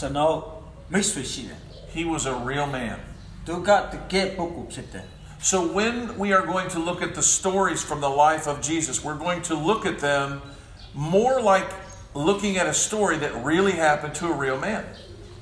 [0.01, 0.35] ကျွန်တော်
[0.93, 1.61] မိတ်ဆွေရှိတယ်
[1.95, 2.99] He was a real man.
[3.47, 5.07] သူကတကယ့်ပုဂ္ဂိုလ်ဖြစ်တယ်
[5.51, 8.95] So when we are going to look at the stories from the life of Jesus,
[9.05, 10.27] we're going to look at them
[11.17, 11.71] more like
[12.29, 14.85] looking at a story that really happened to a real man.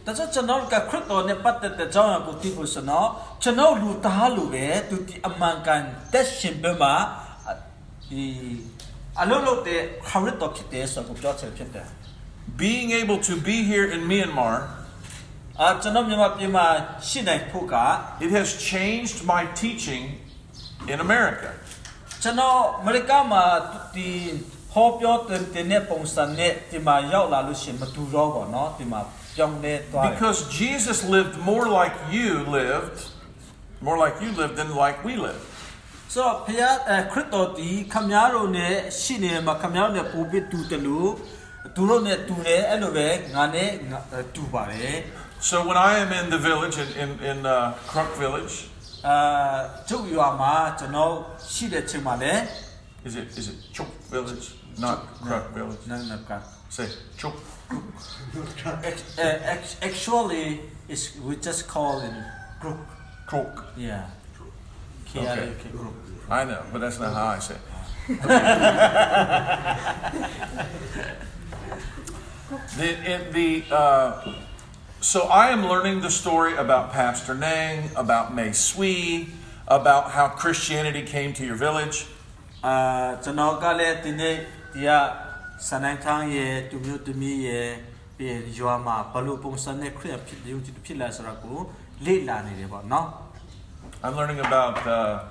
[0.06, 3.08] ဒါကြောင့်ကျွန်တော်ကခရစ်တော်နဲ့ပတ်သက်တဲ့အကြောင်းအရာကိုသိဖို့ဆိုတော့
[3.42, 5.82] ကျွန်တော်လူသားလူပဲသူဒီအမှန်ကန်
[6.12, 6.94] တက်ရှင်ဘက်မှာ
[8.11, 8.24] ဒီ
[9.20, 11.88] အလုံးလုံးတဲ့ခရစ်တော်ဖြစ်တယ်ဆိုတော့ပြောချင်ဖြစ်တယ်
[12.62, 14.56] Being able to be here in Myanmar,
[15.61, 16.66] အာကျွန်တော်မြန်မာပြည်မှာ
[17.08, 17.76] ရှိနိုင်ဖို့က
[18.24, 20.04] it has changed my teaching
[20.92, 21.50] in America.
[22.22, 23.44] ကျွန်တော်အမေရိကမှာ
[23.94, 24.08] ဒီ
[24.72, 29.15] ဟောပြောတဲ့တဲ့ပုံစံနဲ့ဒီမှာရောက်လာလို့ရှိရင်မတူတော့ဘူးเนาะဒီမှာပြောင်းလဲသွားတယ်
[30.11, 32.98] Because Jesus lived more like you lived,
[33.87, 35.42] more like you lived than like we live.
[36.14, 41.11] ဆိုတော့ဖခင်အဲခရစ်တော်ဒီခမည်းတော်နဲ့ရှိနေမှာခမည်းတော်နဲ့ပို့ပြီးတူတယ်လို့
[41.74, 44.96] သူတို့နဲ့တူတယ်အဲ့လိုပဲငါနဲ့ငါအဲတူပါတယ်
[45.48, 47.54] So when I am in the village, in, in, in uh,
[47.90, 48.54] Kruk village,
[49.08, 49.16] အာ
[49.88, 51.12] ကျုပ်ရွာမှာကျွန်တော်
[51.52, 52.40] ရှိတဲ့ချိန်မှာလည်း
[53.08, 54.46] is it is it Chuk village,
[54.85, 55.82] not Kruk village?
[55.90, 56.30] နန်းနက
[56.76, 56.87] Say
[57.20, 57.35] Chuk.
[58.84, 62.12] Ex- uh, actually is we just call it
[62.62, 62.77] group
[63.27, 63.65] Kruk.
[63.75, 64.06] yeah
[65.06, 65.47] K R Okay.
[65.47, 65.69] U K
[66.30, 67.62] I know, but that's not how I say it.
[72.77, 74.34] the, in the, uh,
[74.99, 79.30] so I am learning the story about Pastor Nang, about Mei Sui,
[79.67, 82.06] about how Christianity came to your village.
[82.63, 85.26] အာ
[85.64, 87.68] ကျွန်တော်ကလည်းဒီနေ့ဒီကစနိုင်းခန်းရဲ့သူမျိုးသူမီးရဲ့
[88.16, 91.58] ပြီးရွာမှာဘလို့ပုံစံနဲ့ခရစ်ဖြစ်ယုံကြည်ဖြစ်လာဆိုတာကို
[92.06, 93.08] လေ့လာနေတယ်ပေါ့နော်
[94.04, 95.22] I'm learning about uh,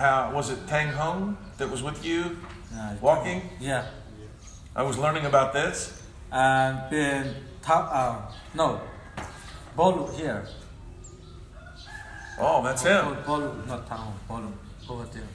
[0.00, 1.20] how, was it Tang Hong
[1.58, 2.20] that was with you
[3.08, 3.38] walking?
[3.68, 3.82] yeah
[4.80, 5.76] I was learning about this.
[6.46, 7.20] and then
[7.66, 8.14] top uh
[8.60, 8.66] no
[9.78, 10.40] bolu here
[12.42, 13.04] Oh, that's him.
[13.28, 14.50] bolu not town bolu
[14.90, 15.30] over there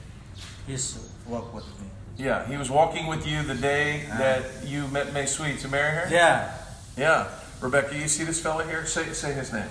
[0.66, 0.86] he's
[1.32, 1.86] work with me
[2.21, 5.95] Yeah, he was walking with you the day that you met May Sweet to marry
[5.95, 6.07] her.
[6.13, 6.53] yeah
[6.95, 7.27] Yeah.
[7.61, 8.85] Rebecca, you see this fella here?
[8.85, 9.69] Say, say his name.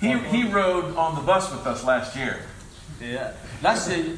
[0.00, 2.38] He, he, he rode on the bus with us last year.
[3.00, 3.32] Yeah.
[3.62, 4.16] Last year,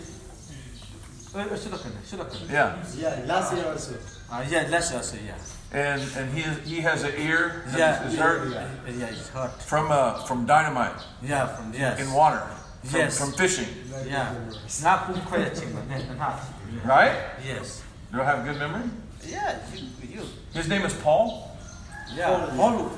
[1.35, 1.93] uh, should I come?
[2.07, 2.49] Should I come?
[2.51, 2.77] Yeah.
[2.97, 3.95] Yeah, last year also.
[4.31, 5.35] Uh, yeah, last year, also, yeah.
[5.73, 8.07] And and he is, he has an ear that Yeah.
[8.09, 8.61] is hurt Uh,
[9.01, 9.61] yeah, it's hurt.
[9.63, 12.01] from uh, from dynamite Yeah, from yes.
[12.01, 12.43] in water
[12.85, 13.19] from, Yes.
[13.19, 13.69] from fishing.
[14.07, 14.35] Yeah.
[16.69, 16.85] Nga pung khoya ching ba ne na.
[16.85, 17.17] Right?
[17.45, 17.83] Yes.
[18.13, 18.91] Do I have a good memory?
[19.27, 20.23] Yeah, you you.
[20.53, 21.51] His name is Paul.
[22.15, 22.51] Yeah.
[22.57, 22.91] Paul.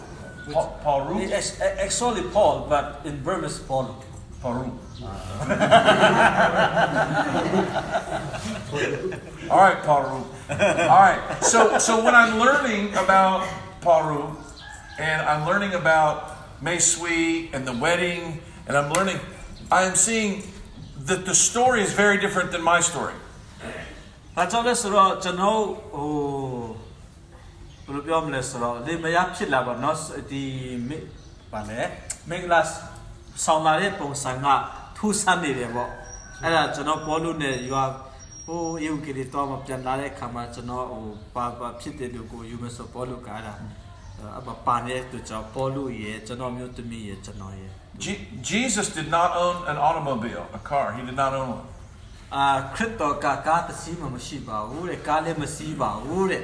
[0.53, 1.21] Paul, Paul Ru.
[1.21, 3.97] It's actually Paul, but in Burmese Paul.
[4.43, 4.79] Paul Ru.
[9.51, 10.25] All right, Paul Ru.
[10.51, 11.39] All right.
[11.43, 13.47] So so when I'm learning about
[13.81, 14.37] Paul Ru,
[14.99, 19.21] and I'm learning about Mei Sui and the wedding, and I'm learning,
[19.71, 20.43] I am seeing
[21.07, 23.15] that the story is very different than my story.
[24.38, 25.60] အဲကြောင့်လဲဆိုတော့ကျွန်တော်
[25.96, 26.10] ဟို
[27.86, 29.98] ဘယ်လိုပြောမလဲဆိုတော့လေမယားဖြစ်လာပါတော့
[30.32, 30.44] ဒီ
[30.88, 30.98] မိ
[31.52, 31.80] ပါလေ
[32.30, 32.62] မင်္ဂလာ
[33.46, 34.48] ဆောင်လာတဲ့ပုံစံက
[34.98, 35.90] ထူးဆန်းနေတယ်ပေါ့
[36.44, 37.86] အဲ့ဒါကျွန်တော်ပေါ်လို့နဲ့ယူဟာ
[38.46, 41.04] ဟိုယူကလေးတော့မပြန်လာတဲ့ခါမှာကျွန်တော်ဟို
[41.36, 43.54] ပါပါဖြစ်တဲ့လူကိုယူမဆိုပေါ်လို့ကအဲ့ဒါ
[44.40, 47.68] အပပါနေတဲ့သူကြောင့်ပေါ်လို့ရေကျွန်တော်မျိုးသမီးရေကျွန်တော်ရေ
[48.04, 50.86] Je- Jesus did not own an automobile, a car.
[50.96, 51.66] He did not own one.
[52.36, 56.44] အာခရစ်တော်ကကားတစ်စီးမှမရှိပါဘူးတဲ့ကားလည်းမစီးပါဘူးတဲ့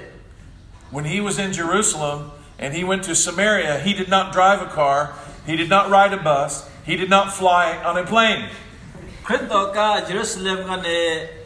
[0.95, 2.19] When he was in Jerusalem
[2.63, 4.97] and he went to Samaria, he did not drive a car,
[5.49, 6.51] he did not ride a bus,
[6.89, 8.41] he did not fly on a plane.
[9.27, 10.99] ခရစ်တော်ကယေရုရှလင်ကနေ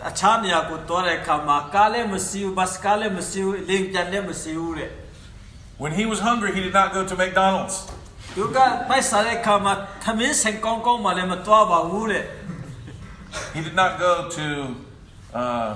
[0.10, 4.92] အခြားနေရာကိုတွားတဲ့အခါမှာကားလည်းမရှိဘူးဘတ်ကားလည်းမရှိဘူးလင်းပြန်လည်းမရှိဘူးတဲ့
[5.82, 7.76] When he was hungry, he did not go to McDonald's.
[8.36, 8.58] သူက
[8.90, 12.24] ပိုက်စားတဲ့အခါမှာသမင်းစင်ကောင်းကောင်းမှလည်းမတွားပါဘူးတဲ့
[13.56, 14.46] He did not go to,
[15.34, 15.74] uh,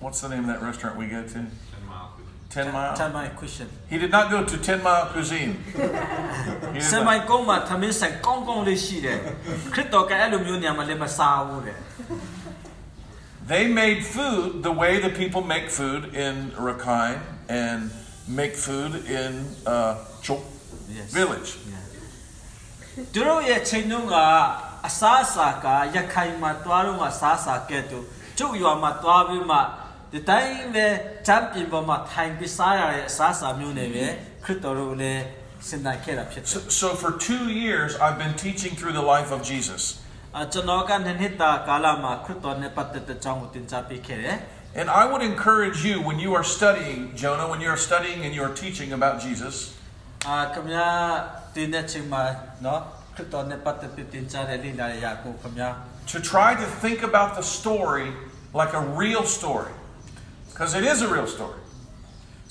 [0.00, 1.40] what's the name of that restaurant we go to?
[2.54, 2.94] Ten Mile.
[2.94, 5.52] Tell my question He did not go to Ten Mile Cuisine.
[6.74, 7.16] He စ did မို not.
[7.16, 9.18] င်ကောင်းမှာသမင်းစင်ကောင်းကောင်းလေးရှိတယ်
[9.74, 11.78] ခရစ်တော်ကအဲ့လိုမျိုးနေရာမှာလည်းမစားဘူးတဲ့
[13.52, 16.34] They made food the way the people make food in
[16.68, 17.20] Rakhine
[17.64, 17.80] and
[18.40, 19.30] make food in
[19.66, 19.94] uh,
[20.26, 20.40] Chok
[20.98, 21.08] Yes.
[21.18, 21.50] village.
[23.12, 24.16] သူတို့ရဲ့ချိန်တုန်းက
[24.88, 28.04] အစားအစာကရခိုင်မှာတွားတော့အစားအစာကဲ့သို့
[28.38, 29.58] ကျုပ်ရွာမှာတွားပြီးမှ
[30.12, 30.86] ဒီတိုင်းပဲ
[31.26, 34.06] ချမ်းပြင်ပေါ်မှာထိုင်ပြီးစားရတဲ့အစားအစာမျိုးတွေပဲ
[34.44, 35.22] ခရစ်တော်တို့လည်း
[35.68, 39.82] စဉ်းစားခဲ့တာဖြစ်တယ် So, so for two years, I've been teaching through the life of Jesus.
[40.14, 44.36] ။အကျွန်တော်ကနှစ်နှစ်တာကာလမှာခရစ်တော်နဲ့ပတ်သက်တဲ့အကြောင်းကိုသင်ကြားပေးခဲ့တယ်
[44.80, 48.32] And I would encourage you when you are studying, Jonah, when you are studying and
[48.36, 49.54] you are teaching about Jesus,
[49.94, 50.88] ။အာခင်ဗျာ
[51.54, 52.22] တင်းတဲ့ချိန်မှာ
[52.64, 52.80] နော်
[53.18, 55.68] ခရစ်တော်နဲ့ပတ်သက်ပြီးသင်ကြားတဲ့လေ့လာရာကိုခင်ဗျာ
[56.12, 58.08] to try to think about the story
[58.60, 59.72] like a real story.
[60.50, 61.60] Because it is a real story.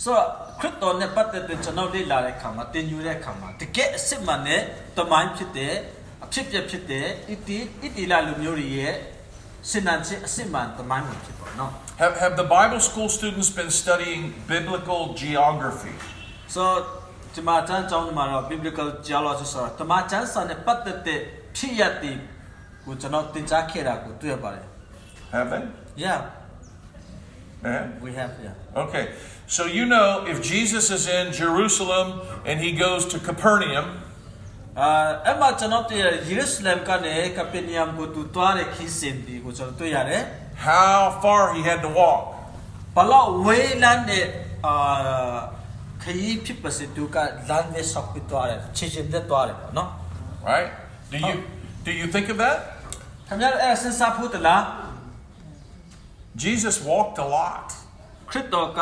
[0.03, 0.25] ဆိုတော့
[0.59, 4.61] ခရစ်တော်နဲ့ပတ်သက်တဲ့ကျွန်တော်လေ့လာတဲ့အခါမှာသင်ယူတဲ့အခါမှာတကယ်အစစ်မှန်တဲ့
[4.97, 5.73] တမိုင်းဖြစ်တဲ့
[6.25, 8.95] အဖြစ်ပြက်ဖြစ်တဲ့ဣတိဣတိလလူမျိုးတွေရဲ့
[9.69, 11.71] စင်နန်ချင်းအစစ်မှန်တမိုင်းကိုဖြစ်ပါနော်
[12.03, 14.21] Have, have the Bible school students been studying
[14.53, 16.63] biblical geography? ။ so
[17.37, 21.19] ဒီမှာတန်းကျောင်းဒီမှာတော့ biblical geology ဆိုတော့တမန်ကျမ်းစာနဲ့ပတ်သက်တဲ့
[21.55, 22.13] ဖြစ်ရပ်တွေ
[22.85, 24.65] ကိုကျွန်တော်သင်ကြားခဲ့တာကိုတွေ့ရပါတယ်
[25.33, 25.63] Have they?
[26.05, 26.19] Yeah
[27.65, 27.83] Yeah.
[28.03, 29.05] we have yeah Okay.
[29.55, 32.07] So you know if Jesus is in Jerusalem
[32.49, 33.87] and he goes to Capernaum,
[34.81, 34.89] အာ
[35.25, 40.23] အဲ့မှာကျွန်တော်တွေ့ရယေရုရှလင်ကနေကပနီယမ်ကိုတူတွားတဲ့ခီးစင်ဒီကိုကျွန်တော်တွေ့ရတယ်
[40.65, 42.21] how far he had to walk.
[42.95, 44.25] ဘလောက်ဝေးလန်းတဲ့
[44.65, 44.75] အာ
[46.07, 47.17] ခရီးဖြစ်ပါစေသူက
[47.49, 49.89] လမ်းနဲ့ဆောက်ပြီးတွားတယ်ချစ်ချင်းတဲ့တွားတယ်ပေါ့နော်
[50.51, 50.69] Right?
[51.11, 51.35] Do you
[51.87, 52.57] do you think of that?
[53.27, 54.61] ခင်ဗျားအဲ့စဉ်းစားဖို့တလား
[56.43, 57.67] Jesus walked a lot.
[58.29, 58.79] ခရစ်တော်က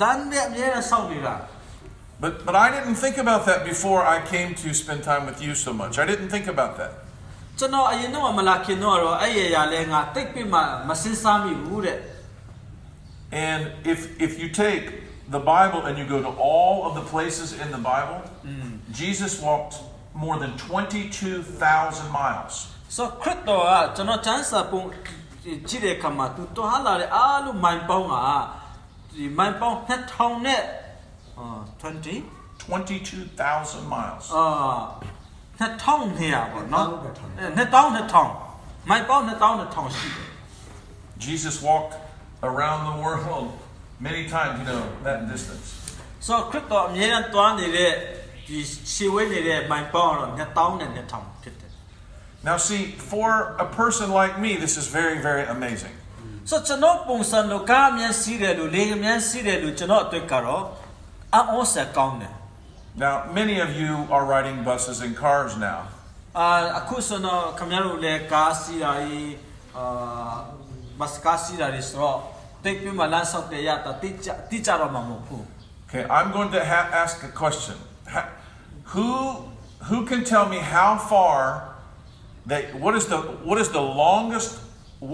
[0.00, 1.36] လမ်းနဲ့အမြဲတမ်းဆောက်နေတာ
[2.22, 5.52] But but I didn't think about that before I came to spend time with you
[5.64, 5.92] so much.
[6.02, 6.92] I didn't think about that.
[7.58, 11.98] ကျွန်တော်အရင်တော့မလာခင်တော့အဲ့ရရလဲငါတိတ်ပြီးမှမစင်စားမိဘူးတဲ့
[13.48, 14.86] And if if you take
[15.36, 18.18] the Bible and you go to all of the places in the Bible,
[19.00, 19.74] Jesus walked
[20.14, 22.54] more than 22,000 miles.
[22.96, 24.82] so ခရစ်တော်ကကျွန်တော်ချမ်းစာပုံ
[25.68, 28.16] ကြည့်တဲ့အခါမှာသူတော်ဟာလာတဲ့အားလုံးမိုင်ပေါင်းက
[29.12, 30.62] ဒီမိုင်ပေါင်း2000နဲ့
[31.38, 31.46] အာ
[31.82, 32.22] 20
[32.70, 34.24] 22,000 miles.
[34.36, 36.86] အာ2000နေရပါတော့
[37.56, 37.58] 2000
[38.12, 40.28] 2000မိုင်ပေါင်း2000 2000ရှိတယ်
[41.26, 41.94] Jesus walked
[42.50, 43.48] around the world
[44.06, 45.68] many times, you know, that distance.
[46.26, 47.92] so ခရစ်တော်အမြဲတမ်းတွားနေတဲ့
[48.46, 48.58] ဒီ
[48.92, 51.70] ရှေဝဲနေတဲ့မိုင်ပေါင်းတော့2000နဲ့2000ဖြစ်တယ်
[52.48, 52.82] Now, see,
[53.12, 53.28] for
[53.66, 55.94] a person like me, this is very, very amazing.
[56.50, 60.64] so ကျွန်တော်ပုံစံလိုကားအမြန်စီးတယ်လို့လေအမြန်စီးတယ်လို့ကျွန်တော်အတွက်ကတော့
[61.34, 62.34] အံ့ဩစရာကောင်းတယ်
[63.04, 65.80] Now, many of you are riding buses and cars now.
[66.38, 66.48] အာ
[66.78, 69.32] အခုဆိုတော့ခင်ဗျားတို့လည်းကားစီးတာကြီး
[69.76, 69.84] အာ
[71.00, 72.18] ဘတ်ကားစီးတာတွေဆိုတော့
[72.64, 75.44] တိတ်ပြမလမ်းဆောက်တဲ့ရတာတိကျတိကျတော့မှာမဟုတ်ဘူး
[75.92, 77.76] Okay, I'm going to ha- ask a question.
[78.14, 78.28] Ha-
[78.92, 79.08] who
[79.88, 81.38] who can tell me how far
[82.50, 84.50] that what is the what is the longest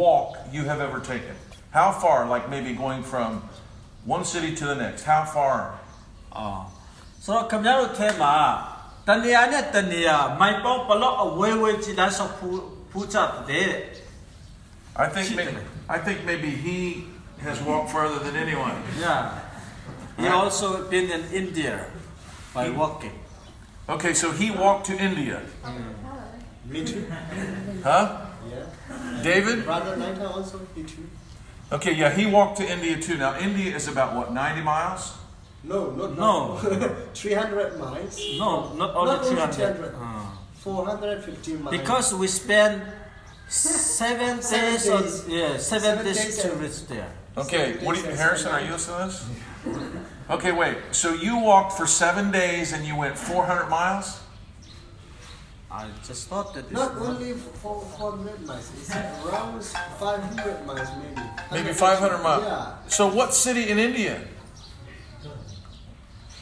[0.02, 1.36] walk you have ever taken?
[1.78, 2.18] How far?
[2.34, 3.30] Like maybe going from
[4.14, 5.02] one city to the next.
[5.12, 5.56] How far?
[6.36, 6.46] အာ
[7.24, 8.34] ဆိုတော့ခင်ဗျားတို့ထဲမှာ
[9.08, 13.16] တနေရာနဲ့တနေရာမိုင်ပေါင်းဘလောက်အဝေးဝေးကြီးလမ်းဆောက်ဖူးဖူးချ
[13.50, 13.70] တဲ့
[15.04, 15.60] I think maybe,
[15.96, 16.78] I think maybe he
[17.43, 18.75] has walked further than anyone.
[18.99, 19.39] Yeah.
[20.17, 21.85] He also been in India
[22.53, 23.13] by walking.
[23.89, 25.41] Okay, so he walked to India,
[26.65, 27.05] Me too.
[27.83, 28.25] huh?
[28.49, 29.23] Yeah.
[29.23, 29.65] David?
[29.65, 31.07] Brother Naita also, me too.
[31.71, 33.17] Okay, yeah, he walked to India too.
[33.17, 35.13] Now India is about what, 90 miles?
[35.63, 36.57] No, not No.
[37.13, 38.17] 300 miles.
[38.37, 39.55] No, not only Not 300.
[39.55, 39.95] 300.
[39.99, 40.37] Ah.
[40.59, 41.77] 450 miles.
[41.77, 42.81] Because we spend
[43.47, 47.11] seven Seven days on yeah seven, Seven days, days to reach there.
[47.37, 49.27] Okay, what do you, Harrison, are you listening to this?
[50.29, 50.77] Okay, wait.
[50.91, 54.19] So you walked for seven days and you went 400 miles?
[55.71, 61.27] I just thought that it's Not only for 400 miles, it's around 500 miles maybe.
[61.51, 62.43] Maybe 500 miles.
[62.43, 62.75] Yeah.
[62.87, 64.19] So what city in India?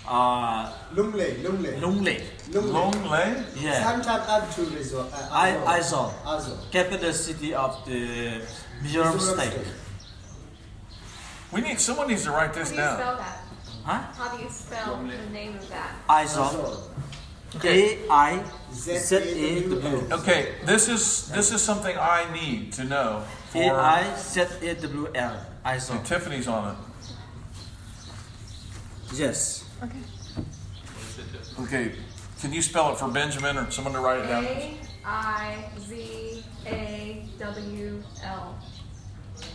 [0.07, 1.79] uh Lunglei, Lunglei.
[1.79, 2.19] Lunglei.
[2.49, 2.73] Lunglei.
[2.73, 3.83] Long Yeah.
[3.83, 5.13] Sometimes up to resort.
[5.13, 6.11] Uh, I Aizawl.
[6.25, 6.71] Aizawl.
[6.71, 8.41] capital city of the
[8.81, 9.51] Mizoram Mizoram state.
[9.51, 9.67] state.
[11.51, 12.77] We need someone needs to write this down.
[12.79, 12.99] How do you down.
[12.99, 13.39] spell that?
[13.83, 14.23] Huh?
[14.23, 15.95] How do you spell the name of that?
[16.07, 16.83] Aizawl.
[17.55, 17.67] Azor.
[17.67, 20.01] A I Z A Z-A-W-L.
[20.01, 20.13] W.
[20.13, 24.75] Okay, this is this is something I need to know A for I Z A
[24.75, 25.45] W L.
[25.65, 25.91] Aizawl.
[25.97, 26.77] and Tiffany's on it.
[29.13, 29.65] Yes.
[29.83, 29.97] Okay.
[31.63, 31.91] Okay,
[32.39, 34.45] can you spell it for Benjamin or someone to write it down?
[34.45, 38.59] A I Z A W L.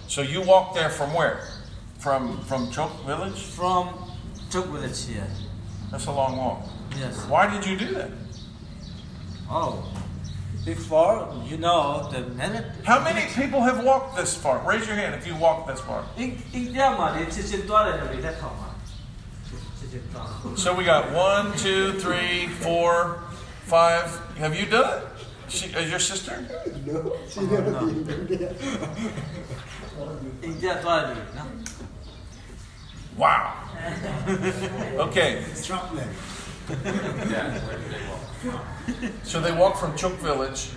[0.09, 1.47] So you walked there from where?
[2.05, 3.41] From from Choke Village?
[3.57, 3.89] From
[4.51, 5.25] Choke Village, yeah.
[5.91, 6.61] That's a long walk.
[6.99, 7.17] Yes.
[7.29, 8.11] Why did you do that?
[9.49, 9.91] Oh,
[10.67, 12.67] before you know the minute.
[12.85, 14.59] How many people have walked this far?
[14.69, 16.05] Raise your hand if you walked this far.
[20.57, 23.23] So we got one, two, three, four,
[23.63, 24.05] five.
[24.37, 25.09] Have you done it?
[25.49, 26.47] She, uh, your sister?
[26.85, 27.71] No, she oh, never
[28.27, 28.57] did.
[33.17, 33.55] Wow.
[34.99, 36.11] Okay, Scotland.
[39.23, 40.71] so they walk from Chuk Village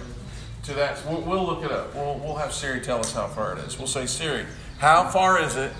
[0.63, 0.99] to that.
[1.05, 1.95] We'll, we'll look it up.
[1.95, 3.77] We'll, we'll have Siri tell us how far it is.
[3.77, 4.45] We'll say, Siri,
[4.79, 5.71] how far is it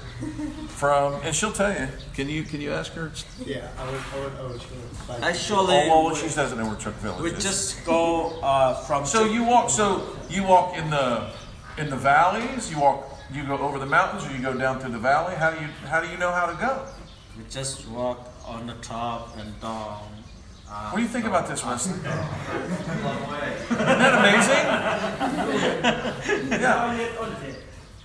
[0.70, 1.14] from?
[1.24, 1.88] And she'll tell you.
[2.16, 3.12] Can you can you ask her?
[3.45, 4.68] Yeah, I would, I would, I would show.
[5.08, 7.43] But Actually, Oh, well, she doesn't know where Chuk Village we is.
[7.43, 9.05] just go uh, from.
[9.05, 9.70] So Chuk- you walk.
[9.70, 11.30] So you walk in the
[11.78, 12.72] in the valleys.
[12.72, 15.36] You walk you go over the mountains or you go down through the valley?
[15.36, 16.86] How do you how do you know how to go?
[17.38, 20.01] We just walk on the top and down.
[20.69, 21.93] Uh, what do you think about this, Wesley?
[21.97, 22.03] Isn't
[23.99, 24.65] that amazing?
[26.61, 26.93] yeah.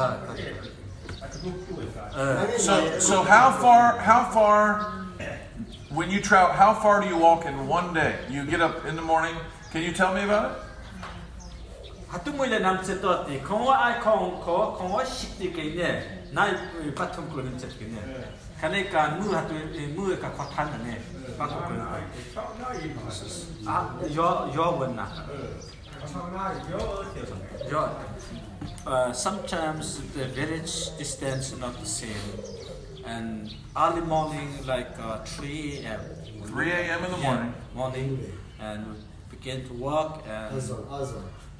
[2.14, 5.06] uh, So, so how far, how far,
[5.90, 8.18] when you travel, how far do you walk in one day?
[8.30, 9.34] You get up in the morning.
[9.72, 10.67] Can you tell me about it?
[12.10, 16.30] 바통물에 남체 떠었디 공화 아이콘 거 공화 식디게네.
[16.32, 17.58] 나이 바통 그러는
[18.60, 21.00] 그러니까 과탄네.
[29.12, 32.16] sometimes the village distance is not the same.
[33.04, 36.00] And early morning like uh, 3 a.m
[36.44, 37.54] 3 a.m in the morning.
[37.74, 38.32] morning.
[38.60, 38.96] And
[39.30, 40.56] begin to work and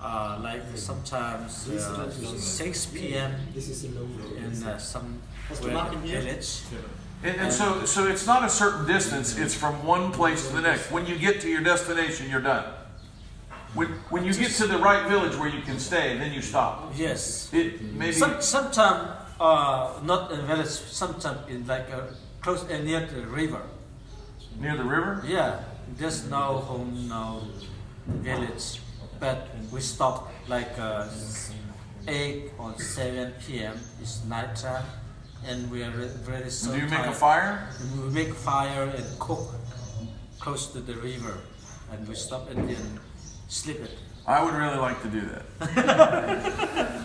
[0.01, 3.34] uh, like sometimes uh, 6 p.m.
[3.55, 4.38] This is a long way.
[4.38, 6.61] in uh, some What's the village.
[7.24, 9.36] And, and so so it's not a certain distance.
[9.38, 10.92] It's from one place to the next.
[10.92, 12.64] When you get to your destination, you're done.
[13.74, 16.92] When when you get to the right village where you can stay, then you stop.
[16.94, 17.53] Yes.
[17.53, 19.09] It maybe Some sometimes
[19.40, 20.68] uh, not in a village.
[20.68, 23.62] Sometimes in like a close uh, near the river.
[24.61, 25.22] near the river.
[25.26, 25.61] Yeah,
[25.96, 27.42] there's no home, no
[28.07, 28.80] village,
[29.20, 31.06] but we stop like uh,
[32.06, 33.78] 8 or 7 p.m.
[34.00, 34.84] It's night time,
[35.46, 37.68] and we are re- very so Do you make a fire?
[38.02, 39.54] We make fire and cook
[40.40, 41.34] close to the river,
[41.92, 43.00] and we stop and then
[43.48, 43.90] sleep it.
[44.26, 45.44] I would really like to do that.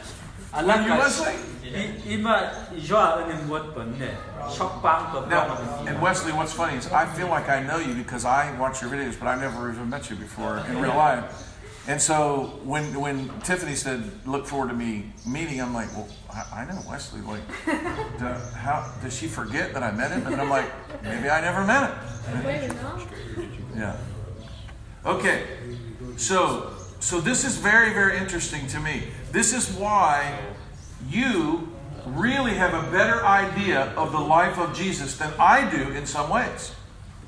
[0.53, 1.33] You Wesley?
[1.65, 4.09] i- ima joa ane muat pa ne,
[4.53, 5.57] shok pang pa Now,
[5.87, 8.91] and Wesley, what's funny is I feel like I know you because I watch your
[8.91, 11.25] videos, but I never even met you before in real life.
[11.85, 16.61] And so when when Tiffany said, "Look forward to me meeting," I'm like, "Well, I,
[16.61, 17.19] I know Wesley.
[17.21, 18.25] Like, do,
[18.55, 20.71] how does she forget that I met him?" And I'm like,
[21.03, 23.05] "Maybe I never met him." Wait, no?
[23.75, 23.97] Yeah.
[25.05, 25.43] Okay.
[26.15, 29.03] So so this is very very interesting to me.
[29.33, 30.39] This is why
[31.09, 31.69] you
[32.05, 36.29] really have a better idea of the life of Jesus than I do in some
[36.29, 36.73] ways.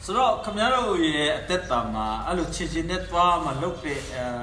[0.08, 4.00] ဆိုတော့ခမရတို့ရဲ့အသက်တာမှာအဲ့လိုချစ်ချင်းနဲ့တွားမှလုပ်တဲ့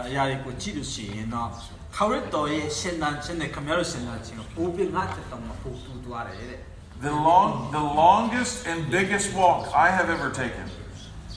[0.07, 1.49] အရာတွေကိုကြည့်လို့ရှိရင်တော့
[1.97, 6.61] ခရစ်တော်ရဲ့ရှင်သန်ခြင်းနဲ့ခမရတို့ရှင်သန်ခြင်းကိုပိုပြီးငါ့တက်တော်မှာပိုတူသွားတယ်တဲ့
[7.05, 10.67] The long the longest and biggest walk I have ever taken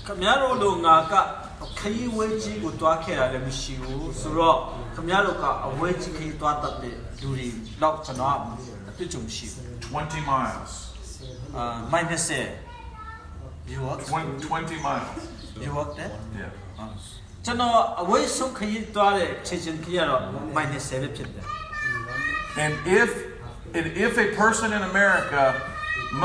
[0.07, 1.13] ခမရတို့လိုငါက
[1.79, 4.57] ခရီးဝဲကြီးကိုတွားခဲ့တာလည်းမရှိဘူးဆိုတော့
[4.95, 7.47] ခမရတို့ကအဝဲကြီးခရီးတွားတတ်တဲ့လူတွေ
[7.81, 8.39] တော့ကျွန်တော်အ
[8.97, 10.71] တွေ့အကြုံမရှိဘူး20 miles.
[11.57, 12.25] အာ minus
[13.72, 15.20] you work 20, 20 miles.
[15.64, 16.50] you work there Yeah.
[17.44, 20.22] ကျွန်တော်အဝေးဆုံးခရီးသွားတဲ့ချစ်ချင်းခရီးကတော့
[20.56, 21.46] minus 7ဖြစ်တယ်
[22.64, 23.10] And if
[23.78, 25.42] and if a person in America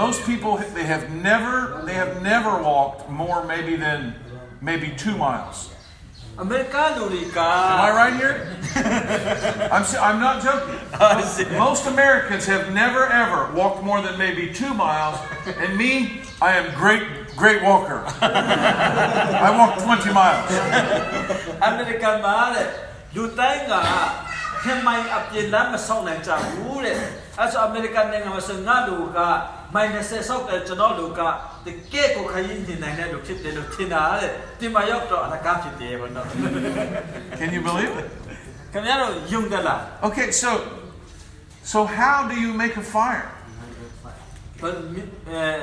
[0.01, 1.55] most people they have never
[1.87, 3.99] they have never walked more maybe than
[4.69, 5.57] maybe 2 miles.
[6.41, 7.39] အမေရိကန်လူတွေက
[7.77, 8.35] Am I right here?
[9.75, 10.79] I'm s- I'm not joking.
[11.67, 15.17] Most Americans have never ever walked more than maybe 2 miles
[15.63, 15.91] and me
[16.49, 17.05] I am great
[17.41, 17.99] great walker.
[19.47, 20.45] I walk 20 miles.
[21.63, 22.67] အမေရိကန်မှာတဲ့
[23.15, 23.73] လူတိုင်းက
[24.63, 26.97] ခင်မိုင်အပြင်းလမ်းမဆောင်နိုင်ကြဘူးတဲ့
[27.39, 29.19] အဲဆိုအမေရိကန်နိုင်ငံမှာဆိုငါလူက
[29.75, 31.21] minus ဆောက်တဲ့ကျွန်တော်လူက
[31.65, 36.27] တကယ်ကိုခရီးနေနိုင်တဲ့လူဖြစ်တယ်လို့ထင်တာတဲ့ဒီမှာရောက်တော့အလကားဖြစ်တယ်ဘောနော်
[37.39, 38.07] Can you believe it?
[38.73, 40.49] ခင်ဗျားတို့ယုံတယ်လား Okay, so
[41.71, 43.27] so how do you make a fire?
[44.61, 45.55] ဘယ်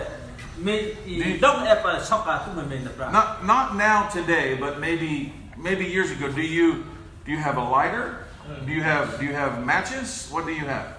[3.12, 6.32] not Not now today, but maybe maybe years ago.
[6.32, 6.86] Do you
[7.26, 8.26] do you have a lighter?
[8.66, 10.30] Do you have do you have matches?
[10.32, 10.98] What do you have?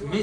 [0.00, 0.22] Me.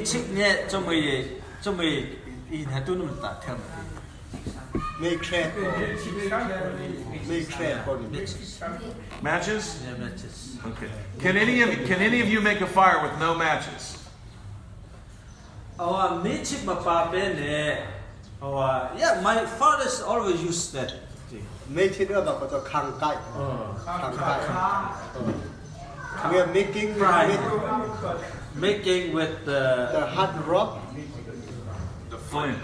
[7.27, 7.49] Make.
[7.59, 7.59] Make.
[9.21, 9.83] Matches?
[9.83, 10.57] Yeah, matches.
[10.65, 10.89] Okay.
[11.19, 13.97] Can any of can any of you make a fire with no matches?
[15.77, 17.11] Oh, me chip ma pa.
[18.41, 20.93] Oh, uh, yeah my fathers always used that.
[21.67, 23.15] 没听到的叫做慷慨，
[23.85, 24.39] 慷慨。
[26.29, 26.43] We oh.
[26.43, 27.39] are making with
[28.55, 30.77] making with the the hard rock,
[32.09, 32.57] the flint.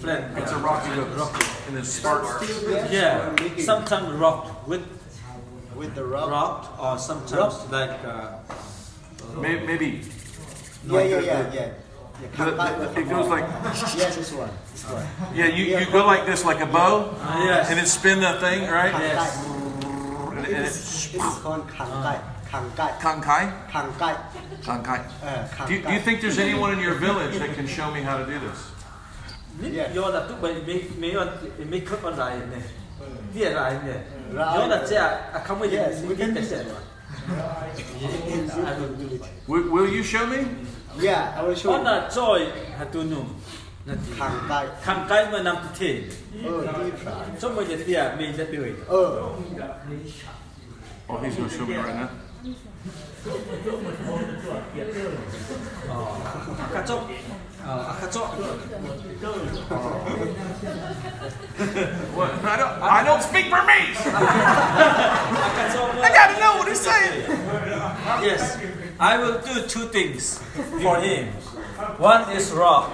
[0.00, 0.36] Flint.
[0.36, 1.34] It's a rocky rock,
[1.68, 2.42] and then sparks.
[2.90, 4.82] Yeah, sometimes rock with
[5.76, 8.38] with the rock, rock or sometimes like uh,
[9.40, 10.02] maybe.
[10.88, 11.68] Yeah, yeah, yeah, yeah.
[12.22, 13.46] It goes like.
[13.62, 14.50] this one.
[14.72, 15.06] This one.
[15.34, 17.16] Yeah, you, you go like this, like a bow.
[17.20, 17.68] Uh, yes.
[17.68, 18.92] And then spin the thing, right?
[18.92, 19.46] Yes.
[19.46, 22.20] And, and it's, it's called kangai.
[22.48, 22.98] Kangai.
[22.98, 23.70] Kangai?
[24.62, 25.04] Kangai.
[25.22, 28.24] Uh, do you, think there's anyone in your village that can show me how to
[28.24, 28.70] do this?
[29.60, 29.92] Yeah.
[39.46, 39.46] Mm.
[39.46, 40.46] Will you show me?
[41.00, 41.78] Yeah, I will show you.
[41.78, 42.46] Ona joy
[42.78, 43.26] hatunum.
[43.86, 44.00] Nati.
[44.18, 46.02] Khang Kangkai, Khang kai mà nằm thì.
[46.44, 47.14] Ừ, đi phải.
[47.40, 47.64] Cho mọi
[51.08, 52.08] Oh, he's gonna show me right now.
[55.90, 56.08] Oh,
[56.74, 58.28] cắt à cà chốt
[62.14, 64.00] what I don't I don't speak Burmese
[65.42, 67.22] à cà chốt I gotta know what he's saying
[68.22, 68.58] yes
[68.98, 70.40] I will do two things
[70.82, 71.26] for him
[71.98, 72.90] one is rock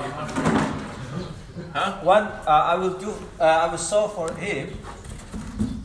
[1.74, 2.04] Huh?
[2.04, 3.14] One, uh, I will do.
[3.40, 4.68] Uh, I will sew for him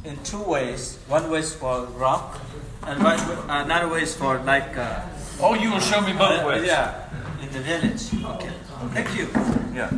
[0.03, 0.99] in two ways.
[1.07, 2.39] One way is for rock,
[2.83, 4.75] and one, another way is for like.
[4.77, 4.99] Uh,
[5.39, 7.07] oh you will show me both uh, ways yeah,
[7.41, 8.03] in the village.
[8.35, 8.51] Okay.
[8.94, 9.26] Thank you.
[9.74, 9.90] Yeah.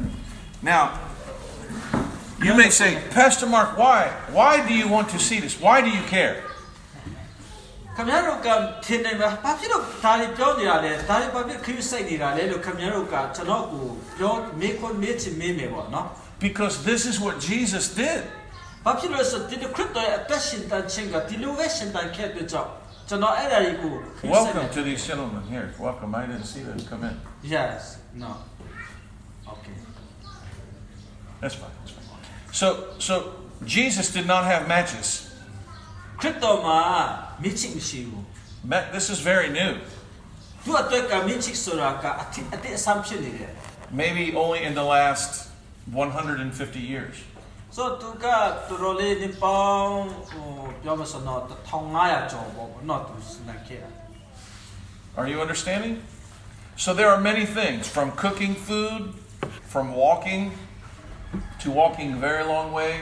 [0.63, 0.99] Now,
[2.43, 4.09] you may say, Pastor Mark, why?
[4.39, 5.61] Why do you want to see this?
[5.61, 6.37] Why do you care?
[7.97, 8.49] ခင်ဗျားတို့က
[8.85, 13.87] ထင်နေမှာဘာဖြစ်လို့ဒါတွေပြောနေရလဲဒါတွေဘာဖြစ်ခရီးဆိုင်နေတာလဲလို့ခင်ဗျားတို့ကကျွန်တော်ကို
[14.19, 16.07] ပြောမေးခွန်းမေးချင်မေးမယ်ပေါ့နော်
[16.47, 18.23] Because this is what Jesus did.
[18.85, 22.71] ဘာဖြစ်လို့လဲဆိုတော့ဒီခရစ်တော်ရဲ့အသက်ရှင်တန်ခြင်းကဒီလိုပဲရှင်တန်ခဲ့တဲ့ကြောင့်
[23.09, 25.67] ကျွန်တော်အဲ့ဒါတွေကိုခရီးဆိုင် Welcome to these gentlemen here.
[25.87, 26.11] Welcome.
[26.21, 27.15] I didn't see them come in.
[27.57, 27.81] Yes.
[28.23, 28.31] No.
[31.39, 31.41] Okay.
[31.43, 31.75] That's fine.
[31.81, 32.05] That's fine.
[32.61, 32.67] So,
[32.99, 33.15] so
[33.75, 35.09] Jesus did not have matches.
[36.21, 36.81] ခရစ်တော်မှာ
[37.43, 38.23] မိချစ်မရှိဘူး
[38.71, 39.73] Ma- This is very new.
[40.65, 43.53] သူအတွက်ကမင်းချစ်ဆိုတာကအတိအတိအဆမ်းဖြစ်နေတယ်
[44.01, 45.31] maybe only in the last
[45.93, 47.17] 150 years.
[47.77, 48.27] ဆိုတော့သူက
[48.67, 50.47] သူတို့လေးဒီပေါင်းဟို
[50.83, 51.41] ပြောမစတော့
[51.89, 53.91] 1500ကျော်ပေါ့နော်သူစနခဲ့တာ
[55.19, 55.95] Are you understanding?
[56.85, 59.03] So there are many things from cooking food,
[59.73, 60.43] from walking
[61.63, 62.95] to walking a very long way.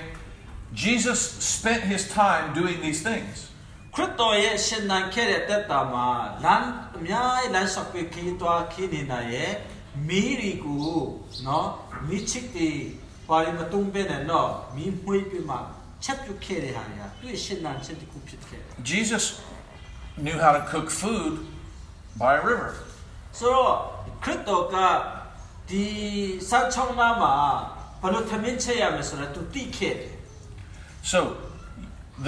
[0.75, 1.21] Jesus
[1.55, 3.35] spent his time doing these things.
[3.95, 6.09] ခရစ်တော်ရဲ့ရှင်သန်ခဲ့တဲ့တက်တာမှာ
[6.45, 9.53] လမ်းအများကြီးလမ်းဆောက်ပြီးခီးသွားခီးနေတာရဲ့
[10.09, 10.99] မီးရီကို
[11.47, 11.69] နော်
[12.09, 12.71] မီးချစ်တီ
[13.29, 15.57] ပါရီမတုံးပဲနဲ့နော်မီးမွှေးပြီးမှ
[16.05, 19.25] ချက်ပြုတ်ခဲ့တဲ့ဟာတွေကသူ့ရဲ့ရှင်သန်ခြင်းတစ်ခုဖြစ်ခဲ့တယ် Jesus
[20.25, 21.35] knew how to cook food
[22.23, 22.71] by a river.
[23.39, 23.75] ဆိုတော့
[24.25, 24.77] ခရစ်တော်က
[25.71, 25.87] ဒီ
[26.51, 27.35] စัချောင်းသားမှာ
[28.03, 30.13] ဘယ်လိုသမင်းချက်ရမလဲဆိုတော့သူသိခဲ့တယ်
[31.13, 31.19] So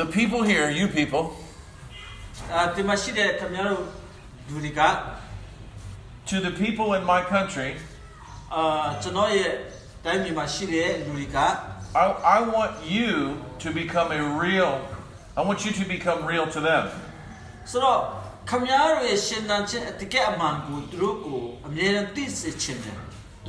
[0.01, 1.25] the people here, you people,
[2.53, 3.83] အဲဒီမှာရှိတဲ့ခင်ဗျားတို့
[4.49, 4.81] လူတွေက
[6.31, 7.71] to the people in my country,
[8.55, 9.53] အာကျွန်တော်ရဲ့
[10.05, 11.39] တိုင်းပြည်မှာရှိတဲ့လူတွေက
[12.03, 12.07] I,
[12.37, 13.13] I want you
[13.63, 14.73] to become a real,
[15.39, 16.85] I want you to become real to them.
[17.71, 17.99] ဆိုတော့
[18.51, 22.99] ခမည်းတော်ရဲ့ရှင်သန်ခြင်းအတကယ်အမှန်ကိုသူတို့ကိုအမြဲတမ်းသိစေခြင်းတယ်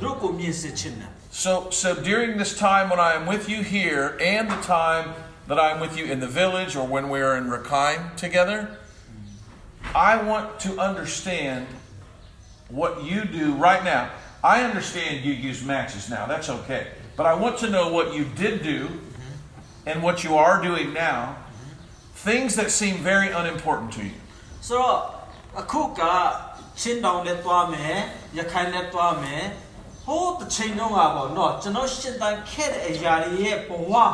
[0.04, 1.10] တို့ကိုမြင်စေခြင်းတယ်
[1.44, 1.52] So,
[1.82, 5.06] so during this time when I am with you here and the time
[5.48, 8.58] that I'm with you in the village or when we're in Rakhine together,
[9.94, 11.66] I want to understand
[12.68, 14.04] what you do right now.
[14.42, 16.84] I understand you use matches now, that's okay.
[17.18, 18.88] But I want to know what you did do
[19.84, 21.36] and what you are doing now,
[22.14, 24.18] things that seem very unimportant to you.
[24.68, 24.98] ဆိုတော့
[25.60, 26.02] အခုက
[26.80, 27.96] ချင်းတောင်နဲ့တွားမယ်
[28.38, 29.44] ရခိုင်နဲ့တွားမယ်
[30.05, 34.05] ဟိုးတစ်ချိန်လုံးကပေါ့နော်ကျွန်တော်ရှင်သန်ခဲ့တဲ့အရာတွေရဲ့ဘဝဟာ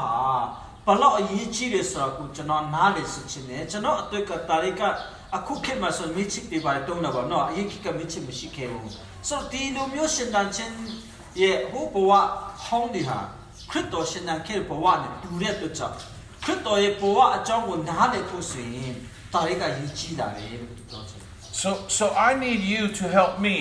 [0.85, 4.81] ဘလောက်အရေးကြီးတယ်ဆိုတာကိုကျွန်တော်နားလည်စချင်တယ်ကျွန်တော်အတွေ့ကတာရိက
[5.35, 8.91] အခုခေတ်မှာဆိုမိချစ်တွေပါတုံးတာပေါ့နော်အရေးကြီးကမိချစ်မရှိခဲ့ဘူး
[9.27, 10.75] ဆိုတော့ဒီလိုမျိုးရှင်သန်ခြင်း
[11.41, 12.11] ရဲ့ဟိုးဘဝ
[12.63, 13.19] ဟောင်းတွေဟာ
[13.69, 15.95] ခရစ်တော်ရှင်သန်ခဲ့တဲ့ဘဝနဲ့တူတဲ့အတွက်ကြောင့်
[16.43, 18.93] ခရစ်တော်ရဲ့ဘဝအကြောင်းကိုနားလည်ဖို့ဆိုရင်
[19.33, 21.27] တာရိကရေးကြီးတာလေလို့ပြောချင်တယ်
[21.61, 23.57] So, so I need you to help me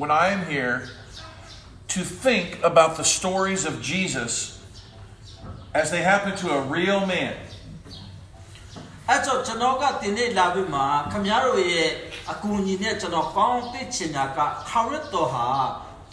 [0.00, 0.74] when I am here
[1.93, 4.33] to think about the stories of Jesus
[5.73, 7.35] as they happen to a real man.
[9.09, 10.81] အဲ့တော့ကျွန်တော်ကဒီနေ့လာပြီးမှ
[11.11, 11.89] ခမည်းတော်ရဲ့
[12.31, 14.39] အကူအညီနဲ့ကျွန်တော်ကောင်းသိချင်တာက
[14.69, 15.47] ခရစ်တော်ဟာ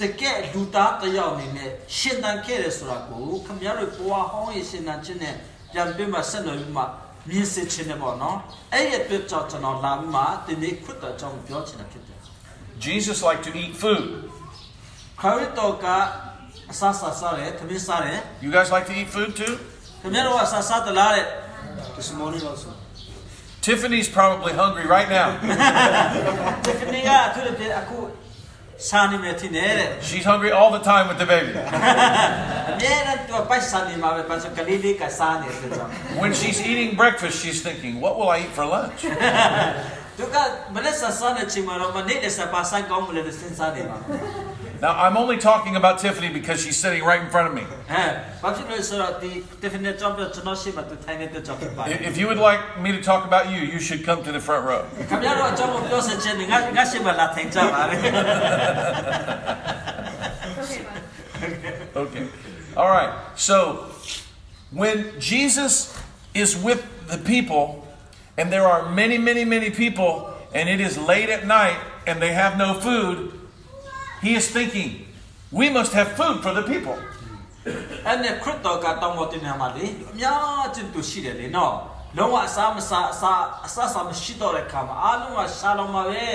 [0.00, 5.34] တကယ်လူသားတစ်ယောက်အနေနဲ့ရှင်သန်ခဲ့တယ်ဆိုတာကိုခမည်းတော်ဘဝဟောင်းရဲ့ရှင်သန်ခြင်းနဲ့
[5.72, 6.84] ပြန်ပြီးမှဆက်နွယ်ပြီးမှ
[7.28, 8.38] မြင်စေချင်တယ်ပေါ့နော်
[8.72, 12.18] အဲ့ဒီအတွက်ကြောင့်ကျွန်တော်လာပြီးမှဒီနေ့ခရစ်တော်အကြောင်းပြောချင်တာဖြစ်တယ်
[12.86, 14.04] Jesus liked to eat food.
[18.41, 19.57] you guys like to eat food too?
[21.95, 22.73] This morning also.
[23.61, 25.39] Tiffany's probably hungry right now.
[30.01, 31.53] She's hungry all the time with the baby.
[36.19, 39.05] when she's eating breakfast, she's thinking, What will I eat for lunch?
[44.81, 47.63] Now, I'm only talking about Tiffany because she's sitting right in front of me.
[52.01, 54.65] If you would like me to talk about you, you should come to the front
[54.65, 54.85] row.
[61.95, 62.27] okay.
[62.75, 63.13] All right.
[63.35, 63.91] So,
[64.71, 65.97] when Jesus
[66.33, 67.87] is with the people,
[68.37, 72.33] and there are many, many, many people, and it is late at night, and they
[72.33, 73.39] have no food,
[74.22, 75.06] he is thinking,
[75.50, 76.98] we must have food for the people.
[78.06, 81.74] အဲ့နဲ့ခရစ်တော်ကတောင်းပေါ်တင်နေမှာလေအများကြီးသူရှိတယ်လေနော်
[82.16, 86.26] လုံးဝအစားမစားအစားအစားစားမရှိတော့တဲ့ခါမှာအားလုံးကရှားတော့မှာပဲ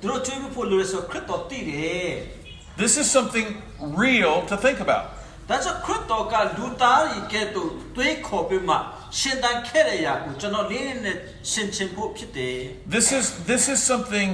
[0.00, 2.10] သူတို့ကျွေးဖို့လို့လေဆိုခရစ်တော်တည်တယ်
[2.82, 3.48] This is something
[4.02, 5.04] real to think about.
[5.48, 8.76] ဒါကြောင့်ခရစ်တော်ကလူသားကြီးကဲ့သို့တွေးခေါ်ပြီးမှ
[9.18, 11.16] ရှင်သန်ခဲ့တဲ့အရာကိုကျွန်တော်လေးလေးနဲ့
[11.50, 12.56] ရှင်းချင်ဖို့ဖြစ်တယ်
[12.94, 14.28] This is this is something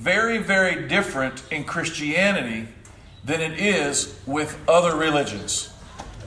[0.00, 2.68] very, very different in Christianity
[3.24, 5.52] than it is with other religions.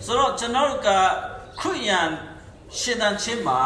[0.06, 0.90] ဆိုတော့ကျွန်တော်တို့က
[1.62, 2.10] ခရစ်ယာန်
[2.80, 3.62] ရှင်သန်ခြင်းမှာ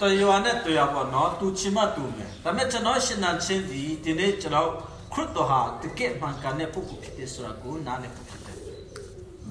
[0.00, 4.70] တရားနဲ့တရားပေါ့နော်သူချင်မှသူမယ်ဒါပေမဲ့ကျွန်တော်ရှင်သန်ခြင်းဒီဒီနေ့ကျွန်တော်
[5.12, 8.56] ခရစ်တော်ဟာတကယ်မှန်ကန်တဲ့ပုဂ္ဂိုလ်ဖြစ်တယ်ဆိုတာကိုနားလည်ဖို့ဖြစ်တယ်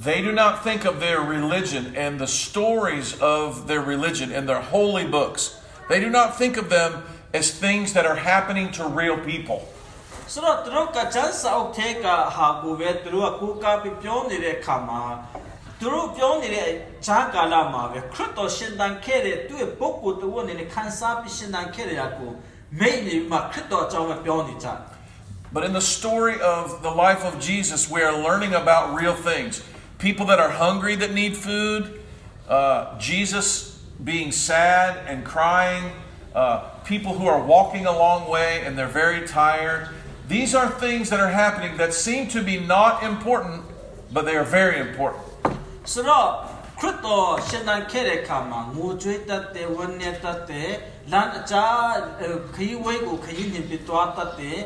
[0.07, 4.63] They do not think of their religion and the stories of their religion in their
[4.73, 5.41] holy books.
[5.87, 6.91] They do not think of them
[7.39, 9.59] as things that are happening to real people.
[10.31, 15.01] ဆိုတော့သူတို့ကချမ်းစာအုပ်ထဲကဟာကိုပဲသူတို့ကကိုးကားပြီးပြောနေတဲ့အခါမှာ
[15.79, 16.69] သူတို့ပြောနေတဲ့
[17.07, 22.31] ဈာကာလမှာပဲခရစ်တော်ရှင်သန်ခဲ့တဲ့သူ့ရဲ့ပုဂ္ဂိုလ်တော်နဲ့ခန်းစားပြီးရှင်သန်ခဲ့တဲ့အကို
[22.79, 24.79] မိတ်နေပြီးမှခရစ်တော်အကြောင်းပဲပြောနေကြတယ်
[25.55, 29.61] But in the story of the life of Jesus, we are learning about real things.
[29.99, 31.81] People that are hungry that need food,
[32.49, 33.47] uh, Jesus
[34.03, 35.85] being sad and crying,
[36.33, 39.89] uh, people who are walking a long way and they're very tired.
[40.33, 43.63] These are things that are happening that seem to be not important,
[44.13, 45.23] but they are very important.
[45.91, 46.27] ဆိုတော့
[46.79, 50.71] ခရစ်တော်ရှင်သန်ခဲ့တဲ့အခါမှာငိုကြွေးတတ်တယ်ဝမ်းနည်းတတ်တယ်
[51.11, 51.87] လမ်းအကြား
[52.19, 54.59] အဲ့ခရီးဝဲကိုခရီးနှင်ပြသွားတတ်တယ်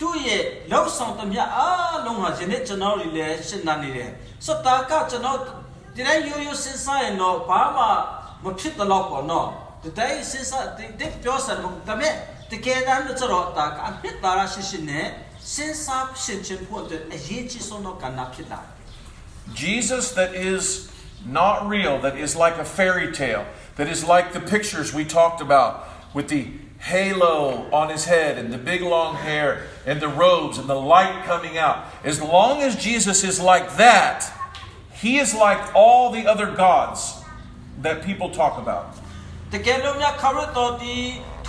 [0.00, 4.10] သူ့ရဲ့လောက်ဆောင်သမျှအားလုံးဟာယနေ့ကျွန်တော်တွေလည်းရှင်သန်နေတယ်
[4.46, 5.38] ဆိုတော့ဒါကကျွန်တော်
[5.96, 7.84] ဒီတိုင်းရိုးရိုးစဉ်းစားရင်တော့ဘာမှ
[8.44, 9.48] မဖြစ်တော့ပေါ့နော်
[9.82, 10.84] ဒီတိုင်းစဉ်းစားဒီ
[11.22, 12.14] ပြောစတယ်ဒါပေမဲ့
[12.52, 15.06] တကယ်တမ်းကျတော့ဒါကအဖြစ်သာရရှိရှိနဲ့
[15.52, 18.72] စဉ်းစားရှင်ချင်းဖို့အတွက်အရေးကြီးဆုံးတော့ကဏ္ဍဖြစ်လာတယ်
[19.64, 20.64] Jesus that is
[21.40, 23.44] not real, that is like a fairy tale,
[23.76, 25.72] that is like the pictures we talked about
[26.16, 26.42] with the
[26.78, 29.48] halo on his head and the big long hair
[29.86, 31.86] and the robes and the light coming out.
[32.04, 34.30] As long as Jesus is like that,
[34.92, 37.22] he is like all the other gods
[37.80, 38.96] that people talk about.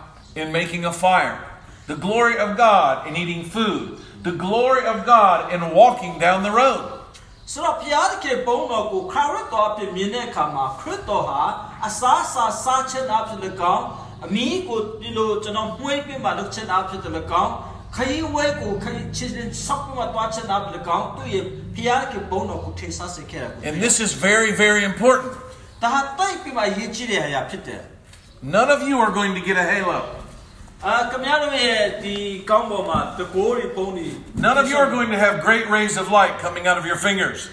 [0.34, 1.36] in making a fire.
[1.86, 3.98] The glory of God in eating food.
[4.22, 6.84] The glory of God in walking down the road.
[7.52, 11.42] ဆိုတော့ဘုရားသခင်ဘုန်းတော်ကိုခရစ်တော်အဖြစ်မြင်တဲ့အခါမှာခရစ်တော်ဟာ
[11.86, 13.84] အစားအစာစားခြင်းအဖြစ်လည်းကောင်း
[14.26, 17.52] အမီးကိုဒီလိုကျွန်တော်မှွေးပြမှလုပ်ခြင်းအဖြစ်လည်းကောင်း
[17.96, 19.34] ခရီးဝဲကိုခရီးချင်း
[19.66, 25.32] ဆောက်မှတွားခြင်းအဖြစ်လည်းကောင်းသူရဲ့ဘုရားသခင်ဘုန်းတော်ကိုထင်ရှားစေခဲ့တယ် And this is very, very important.
[25.82, 27.82] ဒါဟာတိုက်ပြီးမှရေးကြည့်တဲ့အရာဖြစ်တယ်
[28.56, 29.98] None of you are going to get a halo.
[34.35, 36.95] None of you are going to have great rays of light coming out of your
[36.97, 37.49] fingers.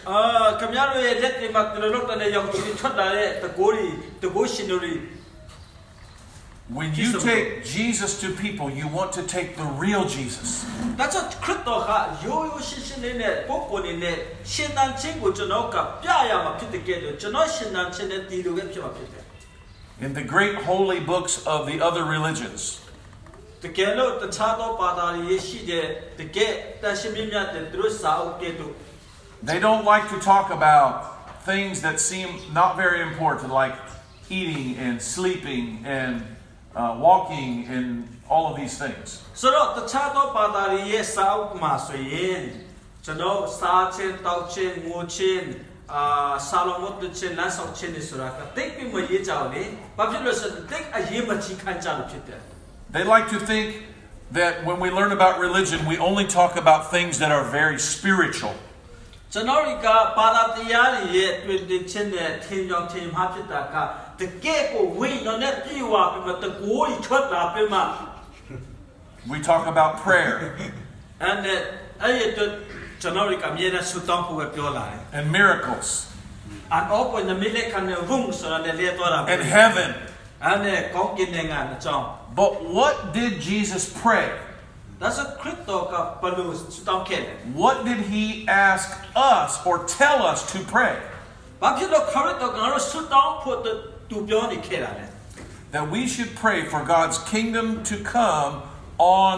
[6.70, 10.66] When you take Jesus to people, you want to take the real Jesus.
[20.00, 22.80] In the great holy books of the other religions,
[23.63, 25.87] တကယ်လို့တခြားသောဘာသာတွေရှိတဲ့
[26.19, 26.51] တကယ်
[26.81, 28.73] တရှိမြတ်မြတ်တဲ့သူတို့စာအုပ်ကဲ့သို့
[29.49, 30.91] they don't like to talk about
[31.45, 33.75] things that seem not very important, like
[34.29, 36.23] eating and sleeping and
[36.75, 39.07] uh, walking and all of these things.
[39.41, 42.41] ဆိုတော့တခြားသောဘာသာတွေရဲ့စာအုပ်မှာဆိုရင်
[43.05, 45.45] ကျွန်တော်စားခြင်းတောက်ခြင်းငိုခြင်း
[45.93, 49.63] အာဆာလောမတ်ခြင်းလမ်းဆောင်ခြင်းတွေဆိုတာကတိတ်ပြီးမရေးကြဘူးလေ။
[49.97, 52.41] ဘာဖြစ်လို့လဲဆိုတော့တိတ်အရေးမကြီးခံကြလို့ဖြစ်တယ်။
[52.95, 53.67] They like to think
[54.31, 58.55] that when we learn about religion, we only talk about things that are very spiritual.
[59.33, 63.75] ကျွန်တော်တို့ကဘာသာတရားတွေရဲ့တွေ့တဲ့ချင်းနဲ့ထင်ကြောင်ထင်မှားဖြစ်တာက
[64.19, 67.81] တကယ်ကိုဝိညာဉ်နဲ့ပြေဝပြီးမှတကိုးကြီးထွက်လာပြီးမှ
[69.31, 70.33] We talk about prayer
[71.21, 71.59] အဲ့နဲ့
[72.01, 72.49] အဲ့ဒီတော့
[73.01, 75.89] ကျွန်တော်တို့ကအမြဲတမ်းဆုတောင်းဖို့ပဲပြောလာတယ် and miracles
[76.73, 79.89] အန်အောပေါ်နမီလက်ကနေဝုံဆိုတာနဲ့လေတော့တာ and heaven.
[80.45, 82.05] အဲ့နဲ့ကောင်းကင်နိုင်ငံအကြောင်း
[82.39, 84.27] But what did Jesus pray?
[85.01, 88.25] ဒါဆိုခရစ်တော်ကဘလို့ဆုတောင်းခဲ့တယ် What did he
[88.67, 88.87] ask
[89.33, 90.93] us or tell us to pray?
[91.61, 93.57] ဘာဖြစ်လို့ခရစ်တော်ကငါတို့ဆုတောင်းဖို့
[94.09, 95.05] သူပြောနေခဲ့တာလဲ
[95.73, 98.51] That we should pray for God's kingdom to come
[99.23, 99.37] on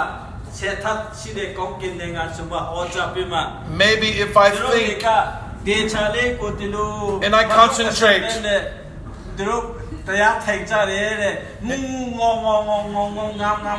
[0.58, 3.40] ဆက်ထပ်ရှိတဲ့ကောင်းကင်နိုင်ငံဆိုမှဟောကြားပြီးမှ
[3.82, 5.08] Maybe if I သူတို့ think က
[5.68, 6.92] ဒေချာလေးကိုဒီလို
[7.26, 8.24] And I concentrate.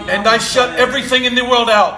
[0.09, 1.97] and I shut everything in the world out.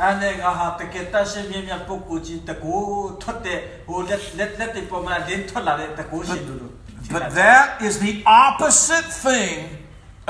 [0.00, 2.76] အဲ့ဒါငါဟာတကယ်တရှိမြင်မြပုဂ္ဂိုလ်ကြီးတကူ
[3.22, 6.72] ထွက်တဲ့ဟိုလက်လက်လက်တွေပေါ်မှာလင်းထွက်လာတဲ့တကူရှင်လို့လို့
[7.16, 8.14] But that is the
[8.46, 9.56] opposite thing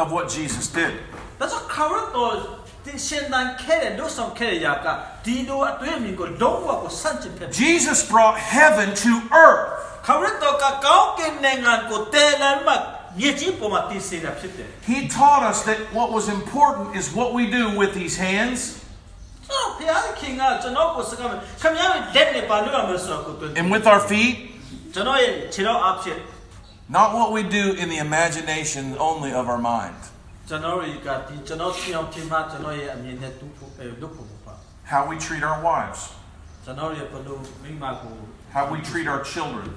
[0.02, 0.92] of what Jesus did.
[1.40, 2.32] ဒါဆိုခရစ်တော်
[2.84, 4.86] ဒီရှင်တန်ခဲတဲ့လို့ဆောင်ခဲတဲ့ຢာက
[5.24, 9.12] ဒီလိုအတွေ့အမြင်ကိုလုံးဝကိုစန့်ကျင်ဖြစ်တယ် Jesus brought heaven to
[9.44, 9.64] earth.
[10.06, 12.76] ခရစ်တော်ကကောင်းကင်နိုင်ငံကိုတဲလမ်းမှာ
[13.18, 18.60] မြေကြီးပေါ်မှာတည်စေတာဖြစ်တယ် He taught us that what was important is what we do with these hands
[23.57, 24.51] And with our feet,
[26.89, 29.95] not what we do in the imagination only of our mind.
[34.85, 36.09] How we treat our wives.
[38.53, 39.75] How we treat our children.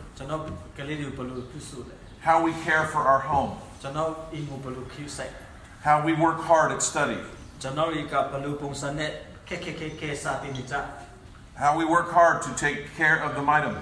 [2.24, 3.56] How we care for our home.
[5.84, 7.18] How we work hard at study.
[11.54, 13.76] How we work hard to take care of the mitem.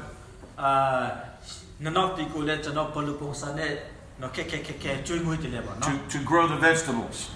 [5.81, 7.31] To, to grow the vegetables.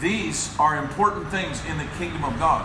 [0.00, 2.64] These are important things in the kingdom of God.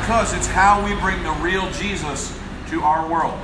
[0.00, 3.37] Because it's how we bring the real Jesus to our world.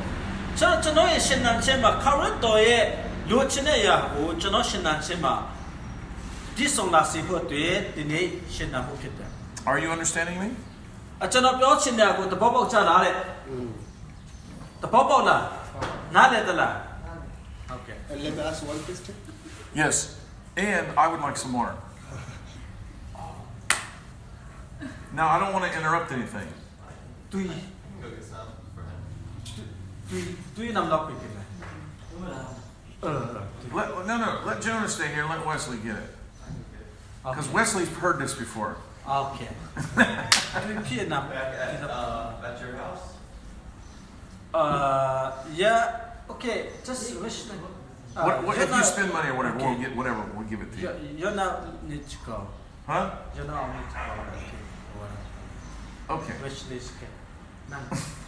[0.59, 2.83] ကျွန်တော်ကျွန်တော်ရဲ့ရှင်နန်ချင်းမှာခရစ်တော်ရဲ့
[3.29, 5.33] လူချင်းတဲ့ຢာကိုကျွန်တော်ရှင်နန်ချင်းမှာ
[6.55, 8.25] ဒီဆောင်လာစီဖို့အတွက်ဒီနေ့
[8.55, 9.29] ရှင်နန်ဖို့ဖြစ်တယ်
[9.69, 10.49] Are you understanding me?
[11.23, 13.15] အကျွန်တော်ပြောချင်တဲ့ကိုတဘောပေါက်ချလာတဲ့
[14.83, 15.43] တဘောပေါက်လား
[16.15, 16.75] နားတယ်တလား
[17.69, 19.15] ဟုတ်ကဲ့ And let me ask one question.
[19.81, 19.95] Yes.
[20.57, 21.75] And I would like some water.
[25.19, 26.47] Now, I don't want to interrupt anything.
[30.08, 30.22] Three,
[30.54, 31.36] three I'm not picking
[33.02, 33.42] uh,
[33.72, 35.26] let, no, no, let Jonah stay here.
[35.28, 36.10] Let Wesley get it.
[37.22, 37.54] Because okay.
[37.54, 38.76] Wesley's heard this before.
[39.08, 39.48] Okay.
[39.96, 40.34] Back
[41.54, 43.14] at, uh, at your house?
[44.54, 46.00] Uh, yeah.
[46.30, 47.56] Okay, just wish that.
[48.24, 49.66] What, what uh, if you spend money or whatever, okay.
[49.66, 50.90] we'll get whatever, we'll give it to you.
[51.18, 52.48] You're not need to go.
[52.86, 53.10] Huh?
[53.36, 53.96] You're not need to
[56.08, 56.16] go.
[56.16, 56.32] Okay.
[56.32, 56.42] Okay.
[56.42, 56.92] Wish this.
[57.70, 57.76] No.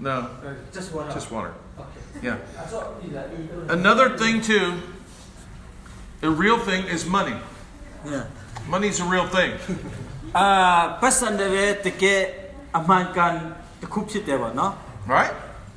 [0.00, 0.30] No.
[0.72, 1.12] Just water.
[1.12, 1.54] Just water.
[1.78, 1.86] Okay.
[2.22, 2.38] Yeah.
[3.68, 4.80] Another thing too,
[6.20, 7.36] The real thing is money.
[8.04, 8.26] Yeah.
[8.68, 9.58] Money's a real thing.
[10.34, 11.90] Uh person the the
[14.54, 14.76] no?
[15.06, 15.32] Right?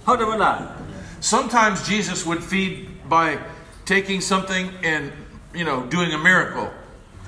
[0.06, 0.76] How do that?
[1.22, 3.40] Sometimes Jesus would feed by
[3.86, 5.14] taking something and
[5.54, 6.70] you know doing a miracle.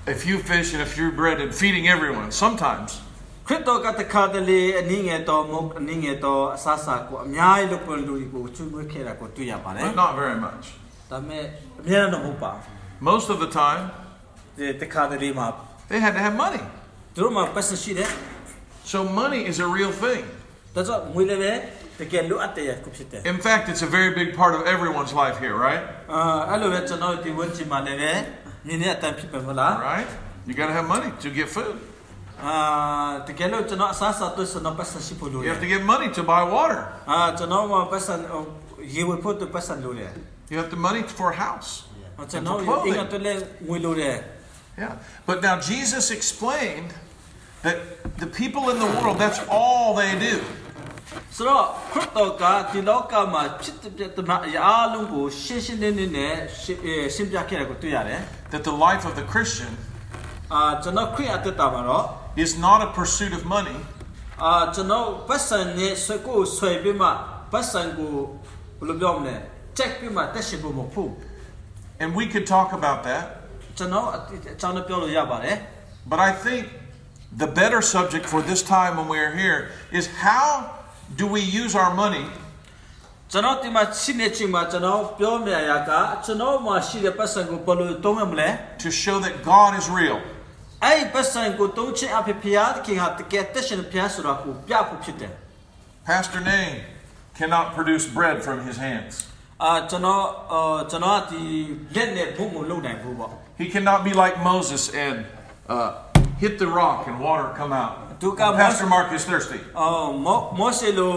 [0.05, 2.31] A few fish and a few bread and feeding everyone.
[2.31, 3.02] Sometimes.
[3.46, 10.64] ခရစ်တော်ကတခါတလေအနည်းငယ်တော့မုတ်အနည်းငယ်တော့အဆအဆကိုအများကြီးလုပ်ပွင့်လူတွေကိုချွေးမွေးခဲ့တာကိုတွေ့ရပါတယ် But not very much.
[11.10, 11.42] ဒါပေမဲ့
[11.80, 12.62] အများတော့မဟုတ်ပါဘူး
[13.10, 13.82] Most of the time,
[14.56, 15.46] ဒီတခါတလေမှာ
[15.90, 16.62] they had to have money.
[17.14, 18.10] သူတို့မှာပတ်စရှိတယ်
[18.92, 20.22] So money is a real thing.
[20.74, 21.52] ဒါကြောင့်ငွေလည်းပဲ
[22.00, 25.82] တကယ်လိုအပ်တဲ့ခုဖြစ်တယ် In fact, it's a very big part of everyone's life here, right?
[26.12, 28.12] အာအဲ့လိုပဲကျွန်တော်ဒီဝန်ချီမှာလည်းပဲ
[28.66, 30.10] မြင်နေတဲ့အတန်ဖြစ်ပဲမလား Right?
[30.48, 31.74] You got to have money to get food.
[32.44, 32.56] အာ
[33.28, 36.80] တကယ်လို့ကျွန်တော်အစားအစာတွေ့စတော့ပတ်စရှိဖို့လိုတ You ယ် have to get money to buy water.
[37.10, 38.08] အာကျွန်တော်မှာပတ်စ
[38.96, 40.12] ရေဝဖို့တူပတ်စလိုတယ်
[40.52, 41.70] You have the money for a house.
[42.32, 44.16] ကျွန်တော်အင်္ဂါတူလည်းငွေလိုတယ်
[44.84, 44.92] Yeah.
[45.28, 46.90] But now Jesus explained
[47.64, 47.76] that
[48.22, 50.34] the people in the world, that's all they do.
[51.36, 58.20] ဆိုတော့ခရစ်တော်ကဒီလောကမှာဖြစ်တဲ့တမအရာအလုံးကိုရှင်းရှင်းလင်းလင်းနဲ့ရှင်းအဲရှင်းပြခဲ့တာကိုတွေ့ရတယ်
[58.52, 59.72] That the life of the Christian
[60.52, 62.04] အာကျွန်တော်ခရစ်အသက်တာမှာတော့
[62.44, 63.78] is not a pursuit of money,
[64.44, 67.08] အာကျွန်တော်ပတ်စံနဲ့ဆွေကိုဆွေပြီးမှ
[67.52, 68.12] ပတ်စံကို
[68.78, 69.34] ဘယ်လိုပြောမလဲ
[69.78, 71.10] check ပြီးမှတက်ရှိဖို့မဟုတ်ဘူး
[72.02, 73.24] and we could talk about that.
[73.78, 74.18] ကျွန်တော်အ
[74.60, 75.56] ကြောင်းနဲ့ပြောလို့ရပါတယ်
[76.10, 76.62] But I think
[77.42, 79.58] the better subject for this time when we are here
[79.98, 80.48] is how
[81.20, 82.26] do we use our money
[83.32, 85.92] ကျွန်တော်ဒီမှာရှိနေချိန်မှာကျွန်တော်ပြောမြင်ရက
[86.24, 88.48] ကျွန်တော်မှာရှိတဲ့ပတ်စံကိုဘယ်လိုသုံးရမလဲ
[88.84, 90.18] to show that God is real?
[90.84, 95.32] အဲ့ဒီပတ်စံကိုသုံးချင်အဖြစ်ဖျားခင်ဟာတကယ်တက်ရှင်ဖျားဆိုတာကိုပြဖို့ဖြစ်တယ်
[96.08, 96.76] Pastor Name
[97.38, 99.14] cannot produce bread from his hands.
[99.64, 101.42] အာကျွန်တော်အာကျွန်တော်ကဒီ
[101.94, 105.16] လက်နဲ့ဘုံကိုလုံနိုင်ဘူးပေါ့ He cannot be like Moses and
[105.74, 105.90] uh,
[106.42, 107.94] hit the rock and water come out.
[108.22, 109.60] Duka Pastor Mark is thirsty.
[109.80, 111.14] အော်မောမောရှေလို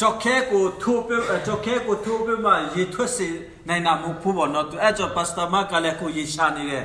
[0.00, 1.14] ဂျော့ခဲကိုထိုးပြ
[1.46, 3.28] ဂျော့ခဲကိုထိုးပြမှရေထွက်စေ
[3.68, 6.84] နိုင်တာမဟုတ်ဘူးပေါ့နော်သူအဲ့ကြောင့်ပတ်စတာမကလည်းကိုရေရှာနေတယ်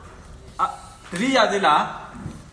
[1.12, 1.82] အတတိယသေးလား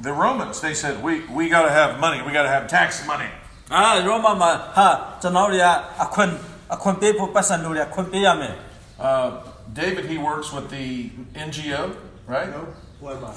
[0.07, 2.19] The Romans, they said, we, we got to have money.
[2.27, 3.29] We got to have tax money.
[3.73, 4.87] အာရောမမှာဟာ
[5.21, 5.67] ကျွန်တော်တို့က
[6.03, 6.31] အခွင့်
[6.75, 8.55] အခွင့်ပေးဖို့ပတ်စံလို့ရအခွင့်ပေးရမယ်
[9.09, 9.29] Uh,
[9.81, 10.87] David, he works with the
[11.47, 11.81] NGO,
[12.33, 12.49] right?
[12.57, 12.61] No?
[13.05, 13.33] OMI.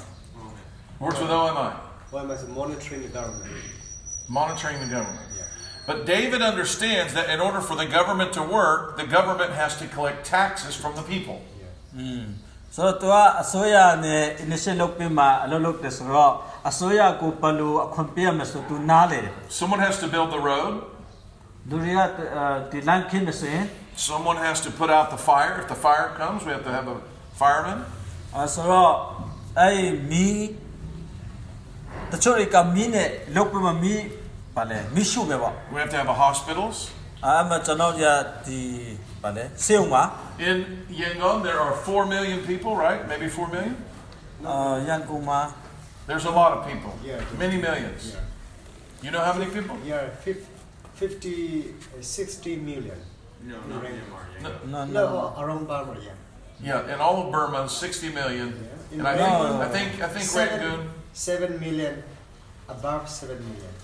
[1.05, 1.71] Works with OMI,
[2.13, 3.51] OMI is monitoring the government.
[4.39, 5.25] monitoring the government.
[5.89, 9.85] But David understands that in order for the government to work, the government has to
[9.95, 11.37] collect taxes from the people.
[12.75, 16.33] ဆိုတော့သူကအစိုးရနဲ့ initial လုပ်ပြီးမှအလုပ်လုပ်တယ်ဆိုတော့
[16.69, 20.73] အစိုးရကိုဘယ်လိုအခွင့်ပေးရမလဲဆိုသူနားလေတယ် Someone has to build the road.
[21.69, 21.99] လူတွေက
[22.71, 23.65] ဒီလမ်းခင်းနေဆိုရင်
[24.09, 25.53] Someone has to put out the fire.
[25.61, 26.97] If the fire comes, we have to have a
[27.41, 27.79] fireman.
[28.35, 28.91] အဲဆိုတော့
[29.59, 29.81] အဲ့
[30.11, 30.39] မီး
[32.11, 34.03] တချို့တွေကမီးနဲ့လုပ်ပြီးမှမီး
[34.55, 36.77] ပါလေမီးရှို့ပဲပေါ့ We have to have a hospitals.
[40.40, 43.06] In Yangon, there are four million people, right?
[43.08, 43.76] Maybe four million.
[44.44, 44.80] Uh,
[46.08, 46.92] There's a lot of people.
[47.04, 47.22] Yeah.
[47.38, 48.12] Many millions.
[48.12, 48.20] Yeah.
[49.04, 49.78] You know how many people?
[49.86, 50.08] Yeah,
[50.94, 52.98] 50, uh, 60 million.
[53.44, 54.42] No, not Myanmar.
[54.42, 56.12] No, no, no, uh, around Burma, yeah.
[56.62, 58.48] Yeah, in all of Burma, 60 million.
[58.48, 58.94] Yeah.
[58.94, 60.90] In and I, no, think, no, I think, I think, I think Rangoon.
[61.12, 62.02] 7 million,
[62.68, 63.74] above 7 million.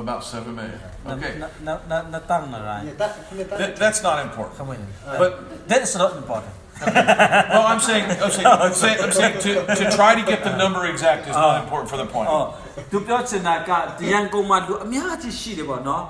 [0.00, 0.80] about 7 million.
[1.14, 1.32] Okay.
[1.66, 3.12] နနနတောင်းနာရိုင်း Yeah, that,
[3.50, 4.54] that, That, that's not important.
[4.58, 4.82] ခမင်း
[5.20, 5.30] But,
[5.70, 6.54] that is not important
[6.86, 10.56] well, I'm saying, I'm saying, I'm saying, I'm saying to, to try to get the
[10.56, 12.28] number exact is not important for the point.
[12.30, 12.46] အော်
[12.90, 16.04] သူပြောချင်တာကဒီရန်ကုန်မှာလူအများကြီးရှိတယ်ပေါ့နော်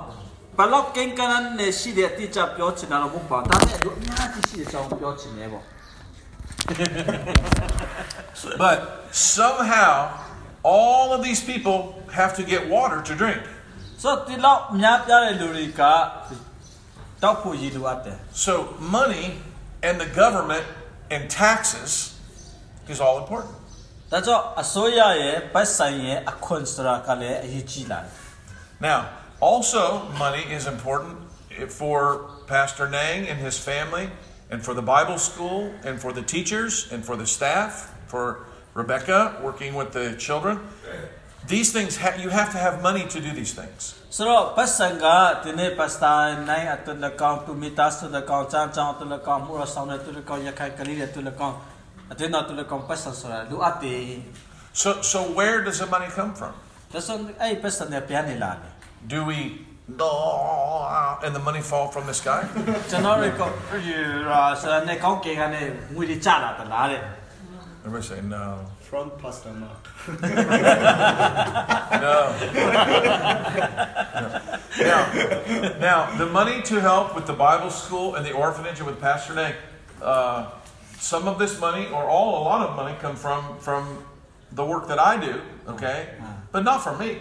[0.57, 5.63] ဘလော့ကင်ကန်နဲ့ရှိတဲ့အတိအကျပြောချင်တာတော့မဟုတ်ပါဘူးဒါပေမဲ့လူအများကြီးရှိတဲ့အကြောင်းပြောချင်တယ်ပေါ့
[8.63, 8.77] But
[9.11, 9.93] somehow,
[10.63, 11.77] all of these people
[12.19, 13.41] have to get water to drink.
[14.01, 15.81] ဆိုတော့ဒီလောက်များပြားတဲ့လူတွေက
[17.23, 18.53] တောက်ဖို့ရည်လိုအပ်တယ် So
[18.97, 19.25] money
[19.87, 20.65] and the government
[21.13, 21.91] and taxes
[22.93, 23.55] is all important.
[24.11, 28.13] ဒါကြောင့်အစိုးရရဲ့ပတ်ဆိုင်ရဲ့အခွင့်စရာကလည်းအရေးကြီးလာတယ်
[28.87, 28.99] Now,
[29.39, 29.83] also,
[30.23, 31.15] money is important
[31.79, 31.97] for
[32.47, 34.05] Pastor Nang and his family,
[34.51, 37.71] and for the Bible school, and for the teachers, and for the staff,
[38.11, 38.25] for
[38.73, 40.55] Rebecca working with the children.
[41.48, 43.96] These things, ha- you have to have money to do these things.
[44.10, 48.98] Sro pasanga tine pasta nai atun the kong to meet us to kong chan chan
[48.98, 51.56] to the kong mura sauna to the kong yakai kaliri to the kong
[52.10, 54.22] atun to the kong pasta sora lu ate.
[54.74, 56.52] So so where does the money come from?
[56.92, 58.68] Tason ai pasta ne piani lani.
[59.06, 62.42] Do we no and the money fall from the sky?
[62.92, 63.48] Janori ko
[63.80, 67.00] you ra sa ne kong ke ga ne mu di cha la ta la de.
[67.86, 69.86] Everybody say no front Pastor mark.
[72.00, 72.34] no.
[74.80, 78.98] Now, now, the money to help with the Bible school and the orphanage and with
[78.98, 79.56] Pastor Nick,
[80.00, 80.50] uh,
[80.98, 84.04] some of this money or all a lot of money come from from
[84.52, 86.08] the work that I do, okay,
[86.52, 87.18] but not from me.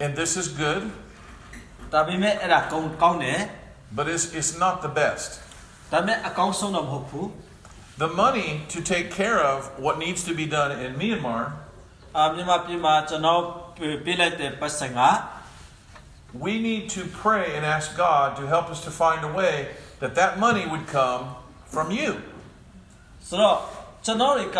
[0.00, 0.90] And this is good
[1.93, 3.39] ဒါပေမဲ့အဲ့ဒါကောင်းကောင်းတယ်
[3.97, 5.29] but it's it's not the best.
[5.91, 7.27] ဒါပေမဲ့အကောင်းဆုံးတော့မဟုတ်ဘူး
[8.03, 11.43] The money to take care of what needs to be done in Myanmar,
[12.17, 13.41] အာမြန်မာပြည်မှာကျွန်တော်
[14.05, 14.99] ပေးလိုက်တဲ့ပတ်စံက
[16.45, 19.55] we need to pray and ask God to help us to find a way
[20.01, 21.21] that that money would come
[21.73, 22.09] from you.
[23.27, 23.57] ဆိုတော့
[24.05, 24.59] ကျွန်တော်တွေက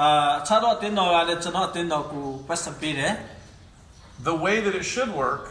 [0.00, 3.12] အာအခြားသောအတင်းတော်ကလည်းကျွန်တော်အတင်းတော်ကိုပတ်စံပေးတယ်
[4.28, 5.42] The way that it should work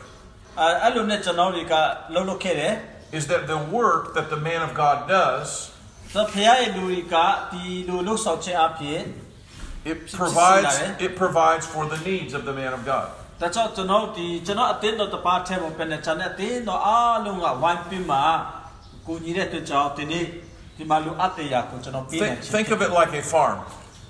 [0.59, 1.73] အာအဲ့လိုနဲ့ကျွန်တော်တွေက
[2.13, 2.73] လှုပ်လှုပ်ခဲ့တယ်
[3.19, 5.47] is that the work that the man of God does,
[6.13, 7.15] ဆိုတော့ဖခင်ရဲ့လူတွေက
[7.51, 9.01] ဒီလိုလှုပ်ဆောင်ခြင်းအပြင်
[9.91, 10.73] it provides
[11.07, 13.07] it provides for the needs of the man of God.
[13.41, 18.17] ဒါကြောင့်ကျွန်တော်ဒီကျွန်တော်အတင်းတော်တစ်ပါးထဲမှာပြန်နေချင်တဲ့အတင်းတော်အားလုံးကဝိုင်းပြီးမှ
[19.07, 20.25] ကိုညီတဲ့အတွက်ကြောင့်ဒီနေ့
[20.77, 23.57] ဒီမှာလူအပ်တရားကိုကျွန်တော်ပေးနေ Think, ချင် think of it like a farm.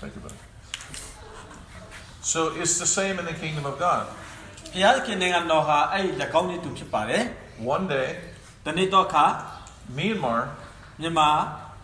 [0.00, 0.34] Thank you, buddy.
[2.20, 4.06] So it's the same in the kingdom of God.
[4.74, 7.22] ဘုရားခင်နိုင်ငံတော်ဟာအဲ့ဒီလက်ကောင်းတဲ့သူဖြစ်ပါတယ်
[7.74, 8.08] One day,
[8.66, 9.24] တနေ့တော့ခါ
[9.96, 10.40] Myanmar
[11.00, 11.30] မြန်မာ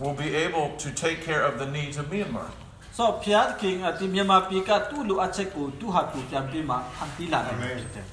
[0.02, 2.48] will be able to take care of the needs of Myanmar.
[2.96, 8.06] ဆိုဘုရားခင်အဒီမြန်မာပြည်ကသူ့လူအချက်ကိုသူ့ဟာသူပြန်ပြီးမှဖန်တီးလာတယ်ဖြစ်တယ်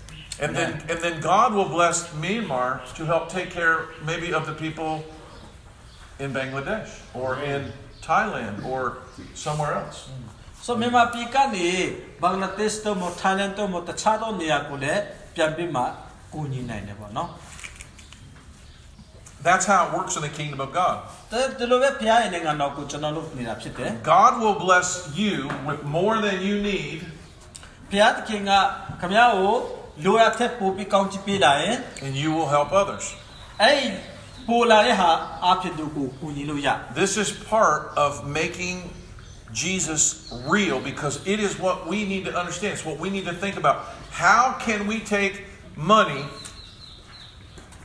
[0.44, 3.76] And then, and then God will bless Myanmar to help take care
[4.10, 4.92] maybe of the people
[6.24, 6.90] in Bangladesh
[7.22, 7.62] or in
[8.10, 8.82] Thailand or
[9.46, 10.00] somewhere else.
[10.66, 11.70] ဆိုမြန်မာပြည်ကနေ
[12.22, 15.02] ဘင်္ဂလားဒေ့ရှ်တို့မထိုင်းလန်တို့မတခြားသောနေရာကိုလည်း
[15.36, 15.82] ပြန်ပြီးမှ
[16.34, 17.30] ကူညီနိုင်တယ်ပေါ့နော်
[19.46, 20.96] That's how it works in the kingdom of God.
[21.60, 24.90] ဒီလိုပဲဘုရားရဲ့နိုင်ငံတော်ကိုကျွန်တော်လုပ်နေတာဖြစ်တယ် God will bless
[25.22, 25.36] you
[25.68, 27.00] with more than you need
[27.90, 28.52] ဘုရားသခင်က
[29.02, 29.54] ခမရကို
[30.06, 31.76] လိုအပ်တဲ့ပို့ပြီးကောင်းချီးပေးလာရင်
[32.06, 33.06] and you will help others.
[33.62, 33.80] အဲ့
[34.50, 35.10] ဒီပို့လာတဲ့ဟာ
[35.52, 36.68] အဖြစ်တို့ကိုကူညီလို့ရ
[37.00, 38.12] This is part of
[38.42, 38.78] making
[39.62, 40.04] Jesus
[40.54, 42.74] real because it is what we need to understand.
[42.74, 43.78] It's what we need to think about.
[44.12, 45.46] How can we take
[45.78, 46.24] money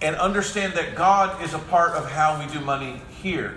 [0.03, 3.51] and understand that God is a part of how we do money here?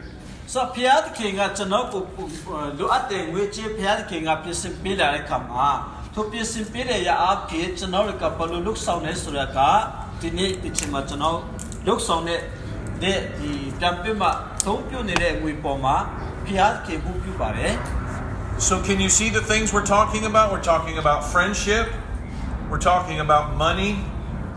[0.53, 2.01] ဆိုတော့ဘုရားသခင်ကကျွန်တော်ကို
[2.79, 5.69] လိုအပ်တဲ့ငွေကြေးဘုရားသခင်ကပြင်ဆင်ပေးလာတဲ့ခါမှာ
[6.13, 9.59] သူပြင်ဆင်ပေးတဲ့ရာအပြည့်ကျွန်တော်တို့ကဘယ်လိုလုပ်ဆောင်လဲဆိုတာက
[10.21, 11.37] ဒီနေ့ဒီချိန်မှာကျွန်တော်
[11.87, 12.39] လုပ်ဆောင်တဲ့
[18.58, 20.50] so can you see the things we're talking about?
[20.50, 21.88] We're talking about friendship.
[22.68, 24.04] We're talking about money.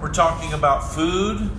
[0.02, 1.52] We're talking about food.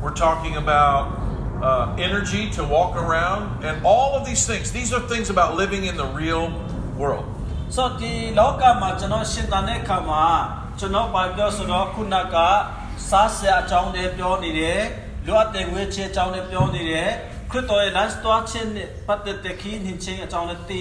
[0.00, 1.18] We're talking about
[1.60, 3.64] uh, energy to walk around.
[3.64, 4.70] And all of these things.
[4.70, 6.52] These are things about living in the real
[6.96, 7.26] world.
[7.68, 14.52] So the local ma shintane kama chano bagyo suno kunaka sasya chong de pyo ni
[14.52, 20.79] de တော်ဘာပြောဆိုတော့ခုနကစားစရာအကြောင်းတွေပြောနေတယ်လိုအပ်တဲ့ငွေချေအကြောင်းတွေပြောနေတယ်ခရစ်တော်ရဲ့ last သွားခြင်းနဲ့ပတ်သက်တဲ့ခီးနှင်ခြင်းအကြောင်းတွေ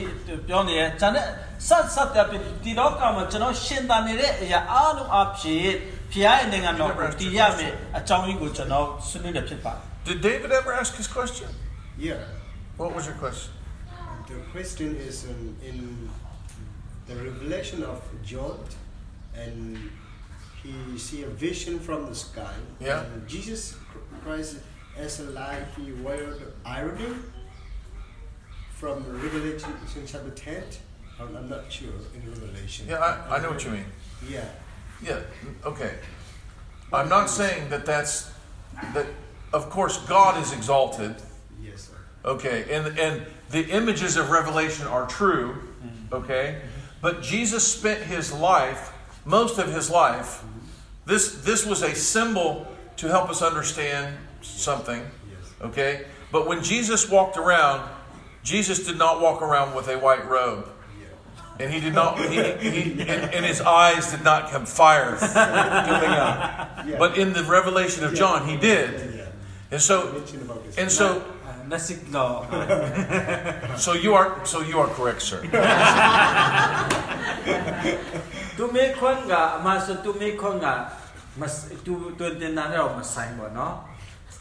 [0.49, 1.27] ပြောနေတယ်။ဒါနဲ့
[1.69, 2.27] ဆက်ဆက်တဲ့
[2.65, 5.69] ဒီလောကမှာကျွန်တော်ရှင်းတဲ့နေတဲ့အရာအားလုံးအဖြစ်
[6.13, 11.49] ဖျားရဲ့နိုင်ငံတော်ကိုတည်ရမယ်အကြောင်းကြီးကိုကျွန်တော်ဆွေးနွေးနေဖြစ်ပါတယ် Did David ever ask his question?
[12.07, 12.21] Yeah.
[12.81, 13.53] What was your question?
[14.31, 15.77] The question is um, in
[17.09, 17.99] the revelation of
[18.31, 18.57] John
[19.45, 19.57] and
[20.63, 22.55] he see a vision from the sky.
[22.81, 23.05] Yeah.
[23.13, 23.77] And Jesus
[24.28, 24.58] Christ
[24.98, 27.24] as light, he wired ironing
[28.72, 29.74] from Revelation
[30.06, 30.64] chapter 10.
[31.18, 32.88] I'm, I'm not sure in Revelation.
[32.90, 33.86] Yeah, I, I know what you mean.
[34.30, 34.44] Yeah.
[35.02, 35.22] Yeah,
[35.64, 35.94] okay.
[36.92, 38.30] I'm not saying that that's,
[38.94, 39.06] that,
[39.54, 41.16] of course, God is exalted.
[41.64, 41.98] Yes, sir.
[42.26, 45.54] Okay, and, and the images of Revelation are true.
[45.54, 46.16] Mm-hmm.
[46.16, 46.62] Okay?
[47.02, 48.92] But Jesus spent his life,
[49.24, 50.44] most of his life,
[51.06, 52.68] this, this was a symbol
[52.98, 55.06] to help us understand something.
[55.62, 56.06] Okay?
[56.32, 57.90] But when Jesus walked around,
[58.44, 60.68] Jesus did not walk around with a white robe.
[61.60, 66.10] And he did not, he, he and, and, his eyes did not come fire coming
[66.10, 67.00] out.
[67.00, 69.24] But in the revelation of John, he did.
[69.72, 70.24] And so,
[70.78, 71.26] and so,
[73.78, 75.42] so you are, so you are correct, sir.
[81.40, 81.56] မစ
[81.86, 83.76] သူသူတင်တာတော့မဆိုင်ပါနော်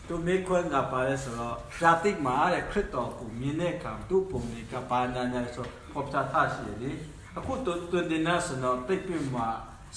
[0.09, 6.93] သူမေခွန်းကပါလဲဆိုတော့ traffic မှာတဲ့ခရစ်တော်ကိုမြင်တဲ့အခါသူ့ပုံတွေကပါနာနေဆိုပေါ်ပြတာရှိလေ
[7.39, 9.47] အခုသူသူတင်တာဆိုတော့ပြိပြမှာ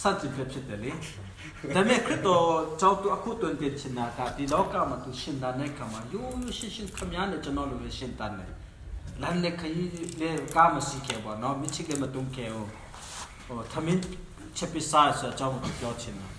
[0.02, 0.98] စัจဖြစ်ဖြစ်တယ်လေဒါ
[1.74, 2.46] ပေမဲ့ခရစ်တော်
[2.80, 8.48] ကြောင့်သူအခုသူတင်ချင်တာကဒီလောကမှာသူရှင်တာနဲ့ကမှာရိုးရိုးရှင်းရှင်းခမရနဲ့ကျွန်တော်လိုပဲရှင်တာနေ
[9.22, 14.02] လမ်းနဲ့ခရီးနဲ့ကားမရှိခဲ့ပါတော့မြစ်ချစ်ကမတုံးခဲ့ဟိုသမင်း
[14.58, 16.39] ချက်ပစ်စားဆိုအကြောင်းကိုပြောချင်တာ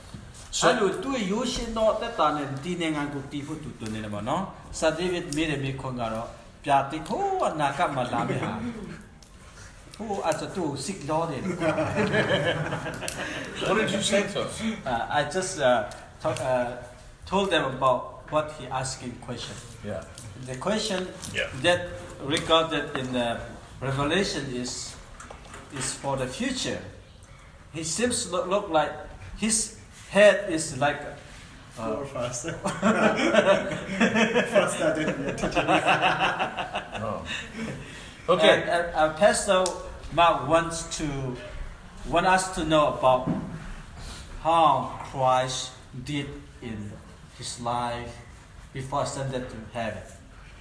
[0.53, 2.43] Tu te ta ne
[2.77, 4.53] ne ku ti fu tu tu ne no.
[4.73, 6.27] Sa me me ga ro
[6.63, 8.59] pya ti ho na ka ma la me ha.
[10.25, 11.41] A tu sik lo de.
[13.67, 14.63] What did you say to us?
[14.85, 15.91] Uh, I just uh,
[16.21, 16.73] talk, uh,
[17.27, 19.55] told them about what he asking question.
[19.85, 20.03] Yeah.
[20.47, 21.49] The question yeah.
[21.63, 21.89] that
[22.25, 23.41] regarded in the
[23.81, 24.97] Revelation is
[25.77, 26.81] is for the future.
[27.73, 28.93] He seems to look like
[29.37, 29.80] his
[30.11, 31.01] head is like
[31.79, 32.53] uh, More faster.
[34.53, 35.65] faster than your teacher.
[37.03, 37.25] Oh.
[38.29, 38.63] Okay.
[38.63, 39.65] And, and, uh, Pastor
[40.13, 41.37] Mark wants to
[42.09, 43.29] want us to know about
[44.43, 45.73] how Christ
[46.05, 46.27] did
[46.61, 46.93] in
[47.39, 48.17] his life
[48.73, 50.03] before ascended to heaven.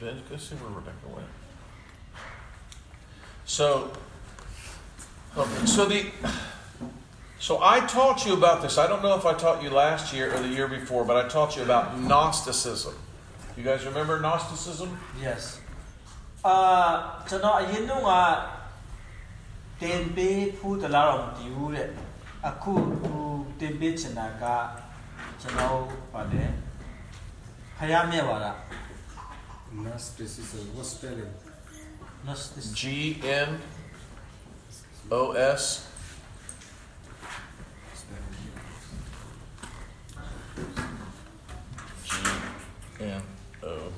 [0.02, 1.28] Let's go see where Rebecca went.
[3.46, 3.92] So,
[5.36, 6.06] okay, so the,
[7.39, 8.79] so I taught you about this.
[8.79, 11.29] I don't know if I taught you last year or the year before, but I
[11.29, 12.95] taught you about Gnosticism.
[13.57, 14.89] You guys remember Gnosticism?
[15.21, 15.43] Yes.
[16.47, 16.57] အာ
[17.29, 18.11] ကျွန်တော်အရင်တော့က
[19.83, 21.89] တင်ပေးဖူးတလားတော့မတည်ဘူးတဲ့
[22.49, 22.73] အခု
[23.05, 23.17] သူ
[23.61, 24.45] တင်ပေးချင်တာက
[25.41, 25.79] ကျွန်တော်
[26.13, 26.51] ပါတယ်
[27.79, 28.57] ဖယားမြတ်ပါလား
[29.83, 30.63] Gnosticism.
[30.77, 31.35] What spelling?
[32.25, 32.83] Gnostic G
[33.49, 33.61] N
[35.11, 35.63] O S.
[43.00, 43.22] N
[43.64, 43.92] O.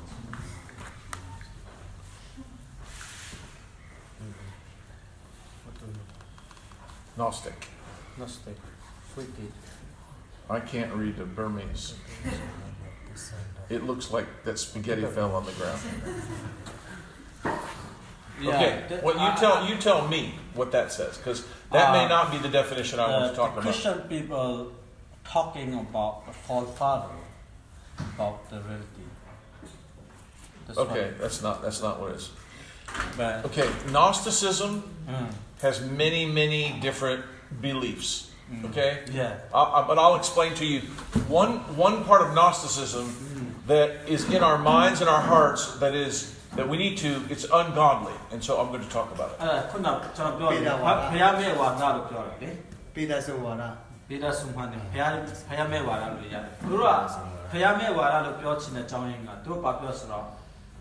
[7.17, 7.67] Gnostic.
[8.17, 8.55] Gnostic
[9.13, 9.51] freaky
[10.49, 11.93] I can't read the Burmese.
[13.69, 15.79] It looks like that spaghetti fell on the ground.
[18.43, 22.09] Okay, the- well, you tell you tell me what that says, because that may Uh,
[22.09, 23.71] not be the definition I want to talk the about.
[23.71, 24.71] Christian people
[25.23, 27.07] talking about the false father
[28.14, 29.04] about the reality
[30.66, 32.26] That's Okay, that's not that's not what it is.
[32.28, 34.72] what- but Okay, Gnosticism
[35.08, 35.28] mm,
[35.62, 37.20] has many many different
[37.66, 38.08] beliefs.
[38.50, 38.90] mm, Okay,
[39.20, 40.80] yeah I, I, but I'll explain to you
[41.42, 41.52] one
[41.86, 43.06] one part of Gnosticism
[43.72, 46.14] that is in our minds and our hearts that is
[46.56, 47.10] that we need to.
[47.28, 49.36] It's ungodly, and so I'm going to talk about it.
[49.42, 52.50] အဲ့ဒါခုနကကျွန်တော်ပြောတယ် ပေးတာ ဖ ပါ ဖယားမြတ်ဝါဒလို့ပြောတယ်လေ
[52.94, 53.68] Peterson Wara.
[54.08, 55.10] ဒေတာဆုံမှန်တယ်ဖယား
[55.48, 60.27] ဖယားမြတ်ဝါဒလို့ရတယ်သူတို့က ဖယားမြတ်ဝါဒလို့ပြောချင်တဲ့အကြောင်းရင်းကသူတို့ဘာပြောဆိုတော့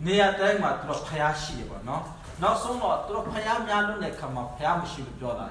[0.05, 2.03] နေရာတိုင်းမှာသူတို့ဖယားရှိတယ်ပေါ့နော်
[2.41, 5.47] နောက်ဆုံးတော့သူတို့ဖယားများလို့တဲ့ခါမှာဖယားမရှိဘူးပြောတာ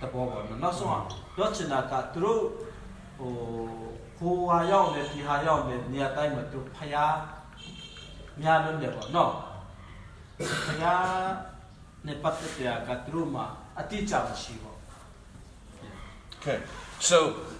[0.00, 1.02] တဘောပေါ့နော်နောက်ဆုံးက
[1.36, 2.42] ပြောချင်တာကသူတို့
[3.18, 3.32] ဟို
[4.18, 7.14] ဟိုဟာရောက်နေဒီဟာရောက်နေနေရာတိုင်းမှာသူဖယား
[8.42, 9.32] များလို့တယ်ပေါ့နော်
[10.66, 11.06] ဖယား
[12.06, 13.44] နေပတ်သက်တဲ့ကသူတို့မှာ
[13.78, 14.76] အတိအကျမရှိဘူး
[16.40, 16.58] Okay,
[17.00, 17.57] so, th-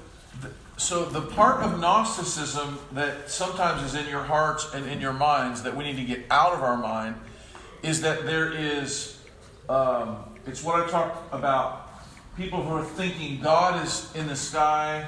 [0.78, 5.62] so the part of Gnosticism that sometimes is in your hearts and in your minds
[5.64, 7.16] that we need to get out of our mind
[7.82, 9.20] is that there is,
[9.68, 11.90] um, it's what I talked about.
[12.36, 15.06] People who are thinking God is in the sky,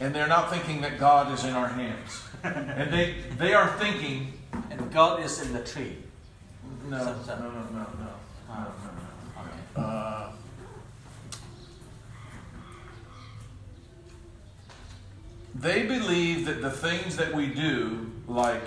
[0.00, 4.32] and they're not thinking that God is in our hands, and they they are thinking,
[4.70, 5.96] and God is in the tree
[6.88, 8.08] no, no, Some- some- no, no, no, no,
[8.50, 8.68] Ah.
[9.76, 9.82] no.
[9.82, 10.32] Uh,
[15.54, 18.62] they believe that the things that we do, like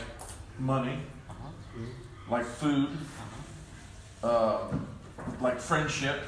[0.59, 0.99] money,
[2.29, 2.89] like food,
[4.23, 4.67] uh,
[5.41, 6.21] like friendship,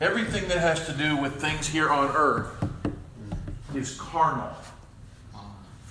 [0.00, 2.48] everything that has to do with things here on earth
[3.74, 4.50] is carnal.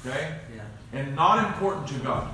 [0.06, 0.36] Okay?
[0.56, 0.64] Yeah.
[0.94, 2.34] And not important to God.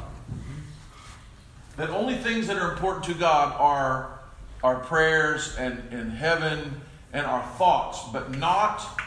[1.77, 4.19] That only things that are important to God are
[4.63, 9.01] our prayers and, and heaven and our thoughts, but not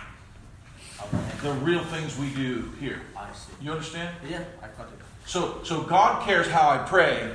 [1.42, 3.00] the real things we do here.
[3.16, 3.52] I see.
[3.64, 4.14] You understand?
[4.28, 4.98] Yeah, I got it.
[5.26, 7.32] So, so God cares how I pray,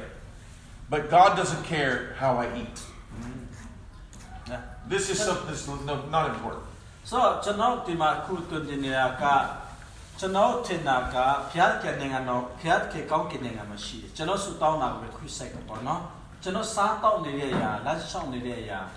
[0.90, 2.82] but God doesn't care how I eat.
[3.20, 3.46] Mm.
[4.48, 4.62] Yeah.
[4.88, 6.64] This is something that's no, not important.
[7.04, 9.58] So, Chanao Tima Kutunjinaka,
[10.18, 16.12] Chanao Tinaka, Piatke Ningano, Piatke Gonkiningamashi, Chano Sutana, Requisite, no?
[16.42, 18.88] Chano Santo Nirea, Lachon Nirea.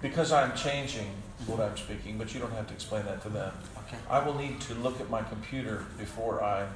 [0.00, 1.10] because I'm changing
[1.46, 3.52] what I'm speaking, but you don't have to explain that to them.
[3.86, 3.96] Okay.
[4.10, 6.66] I will need to look at my computer before I,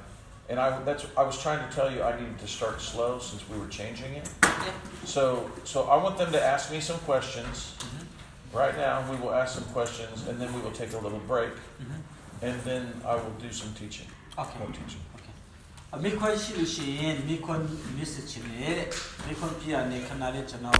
[0.49, 3.47] and I that's I was trying to tell you I needed to start slow since
[3.49, 4.29] we were changing it.
[4.43, 4.71] Yeah.
[5.05, 7.75] So so I want them to ask me some questions.
[7.79, 8.57] Mm-hmm.
[8.57, 11.53] Right now we will ask some questions and then we will take a little break,
[11.53, 12.45] mm-hmm.
[12.45, 14.07] and then I will do some teaching.
[14.37, 14.59] Okay.
[14.59, 15.01] More teaching.
[15.93, 18.89] 미콘 시루신 미콘 미스치네
[19.29, 20.71] 미콘 피아네 카나레 전화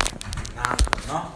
[0.56, 1.32] 나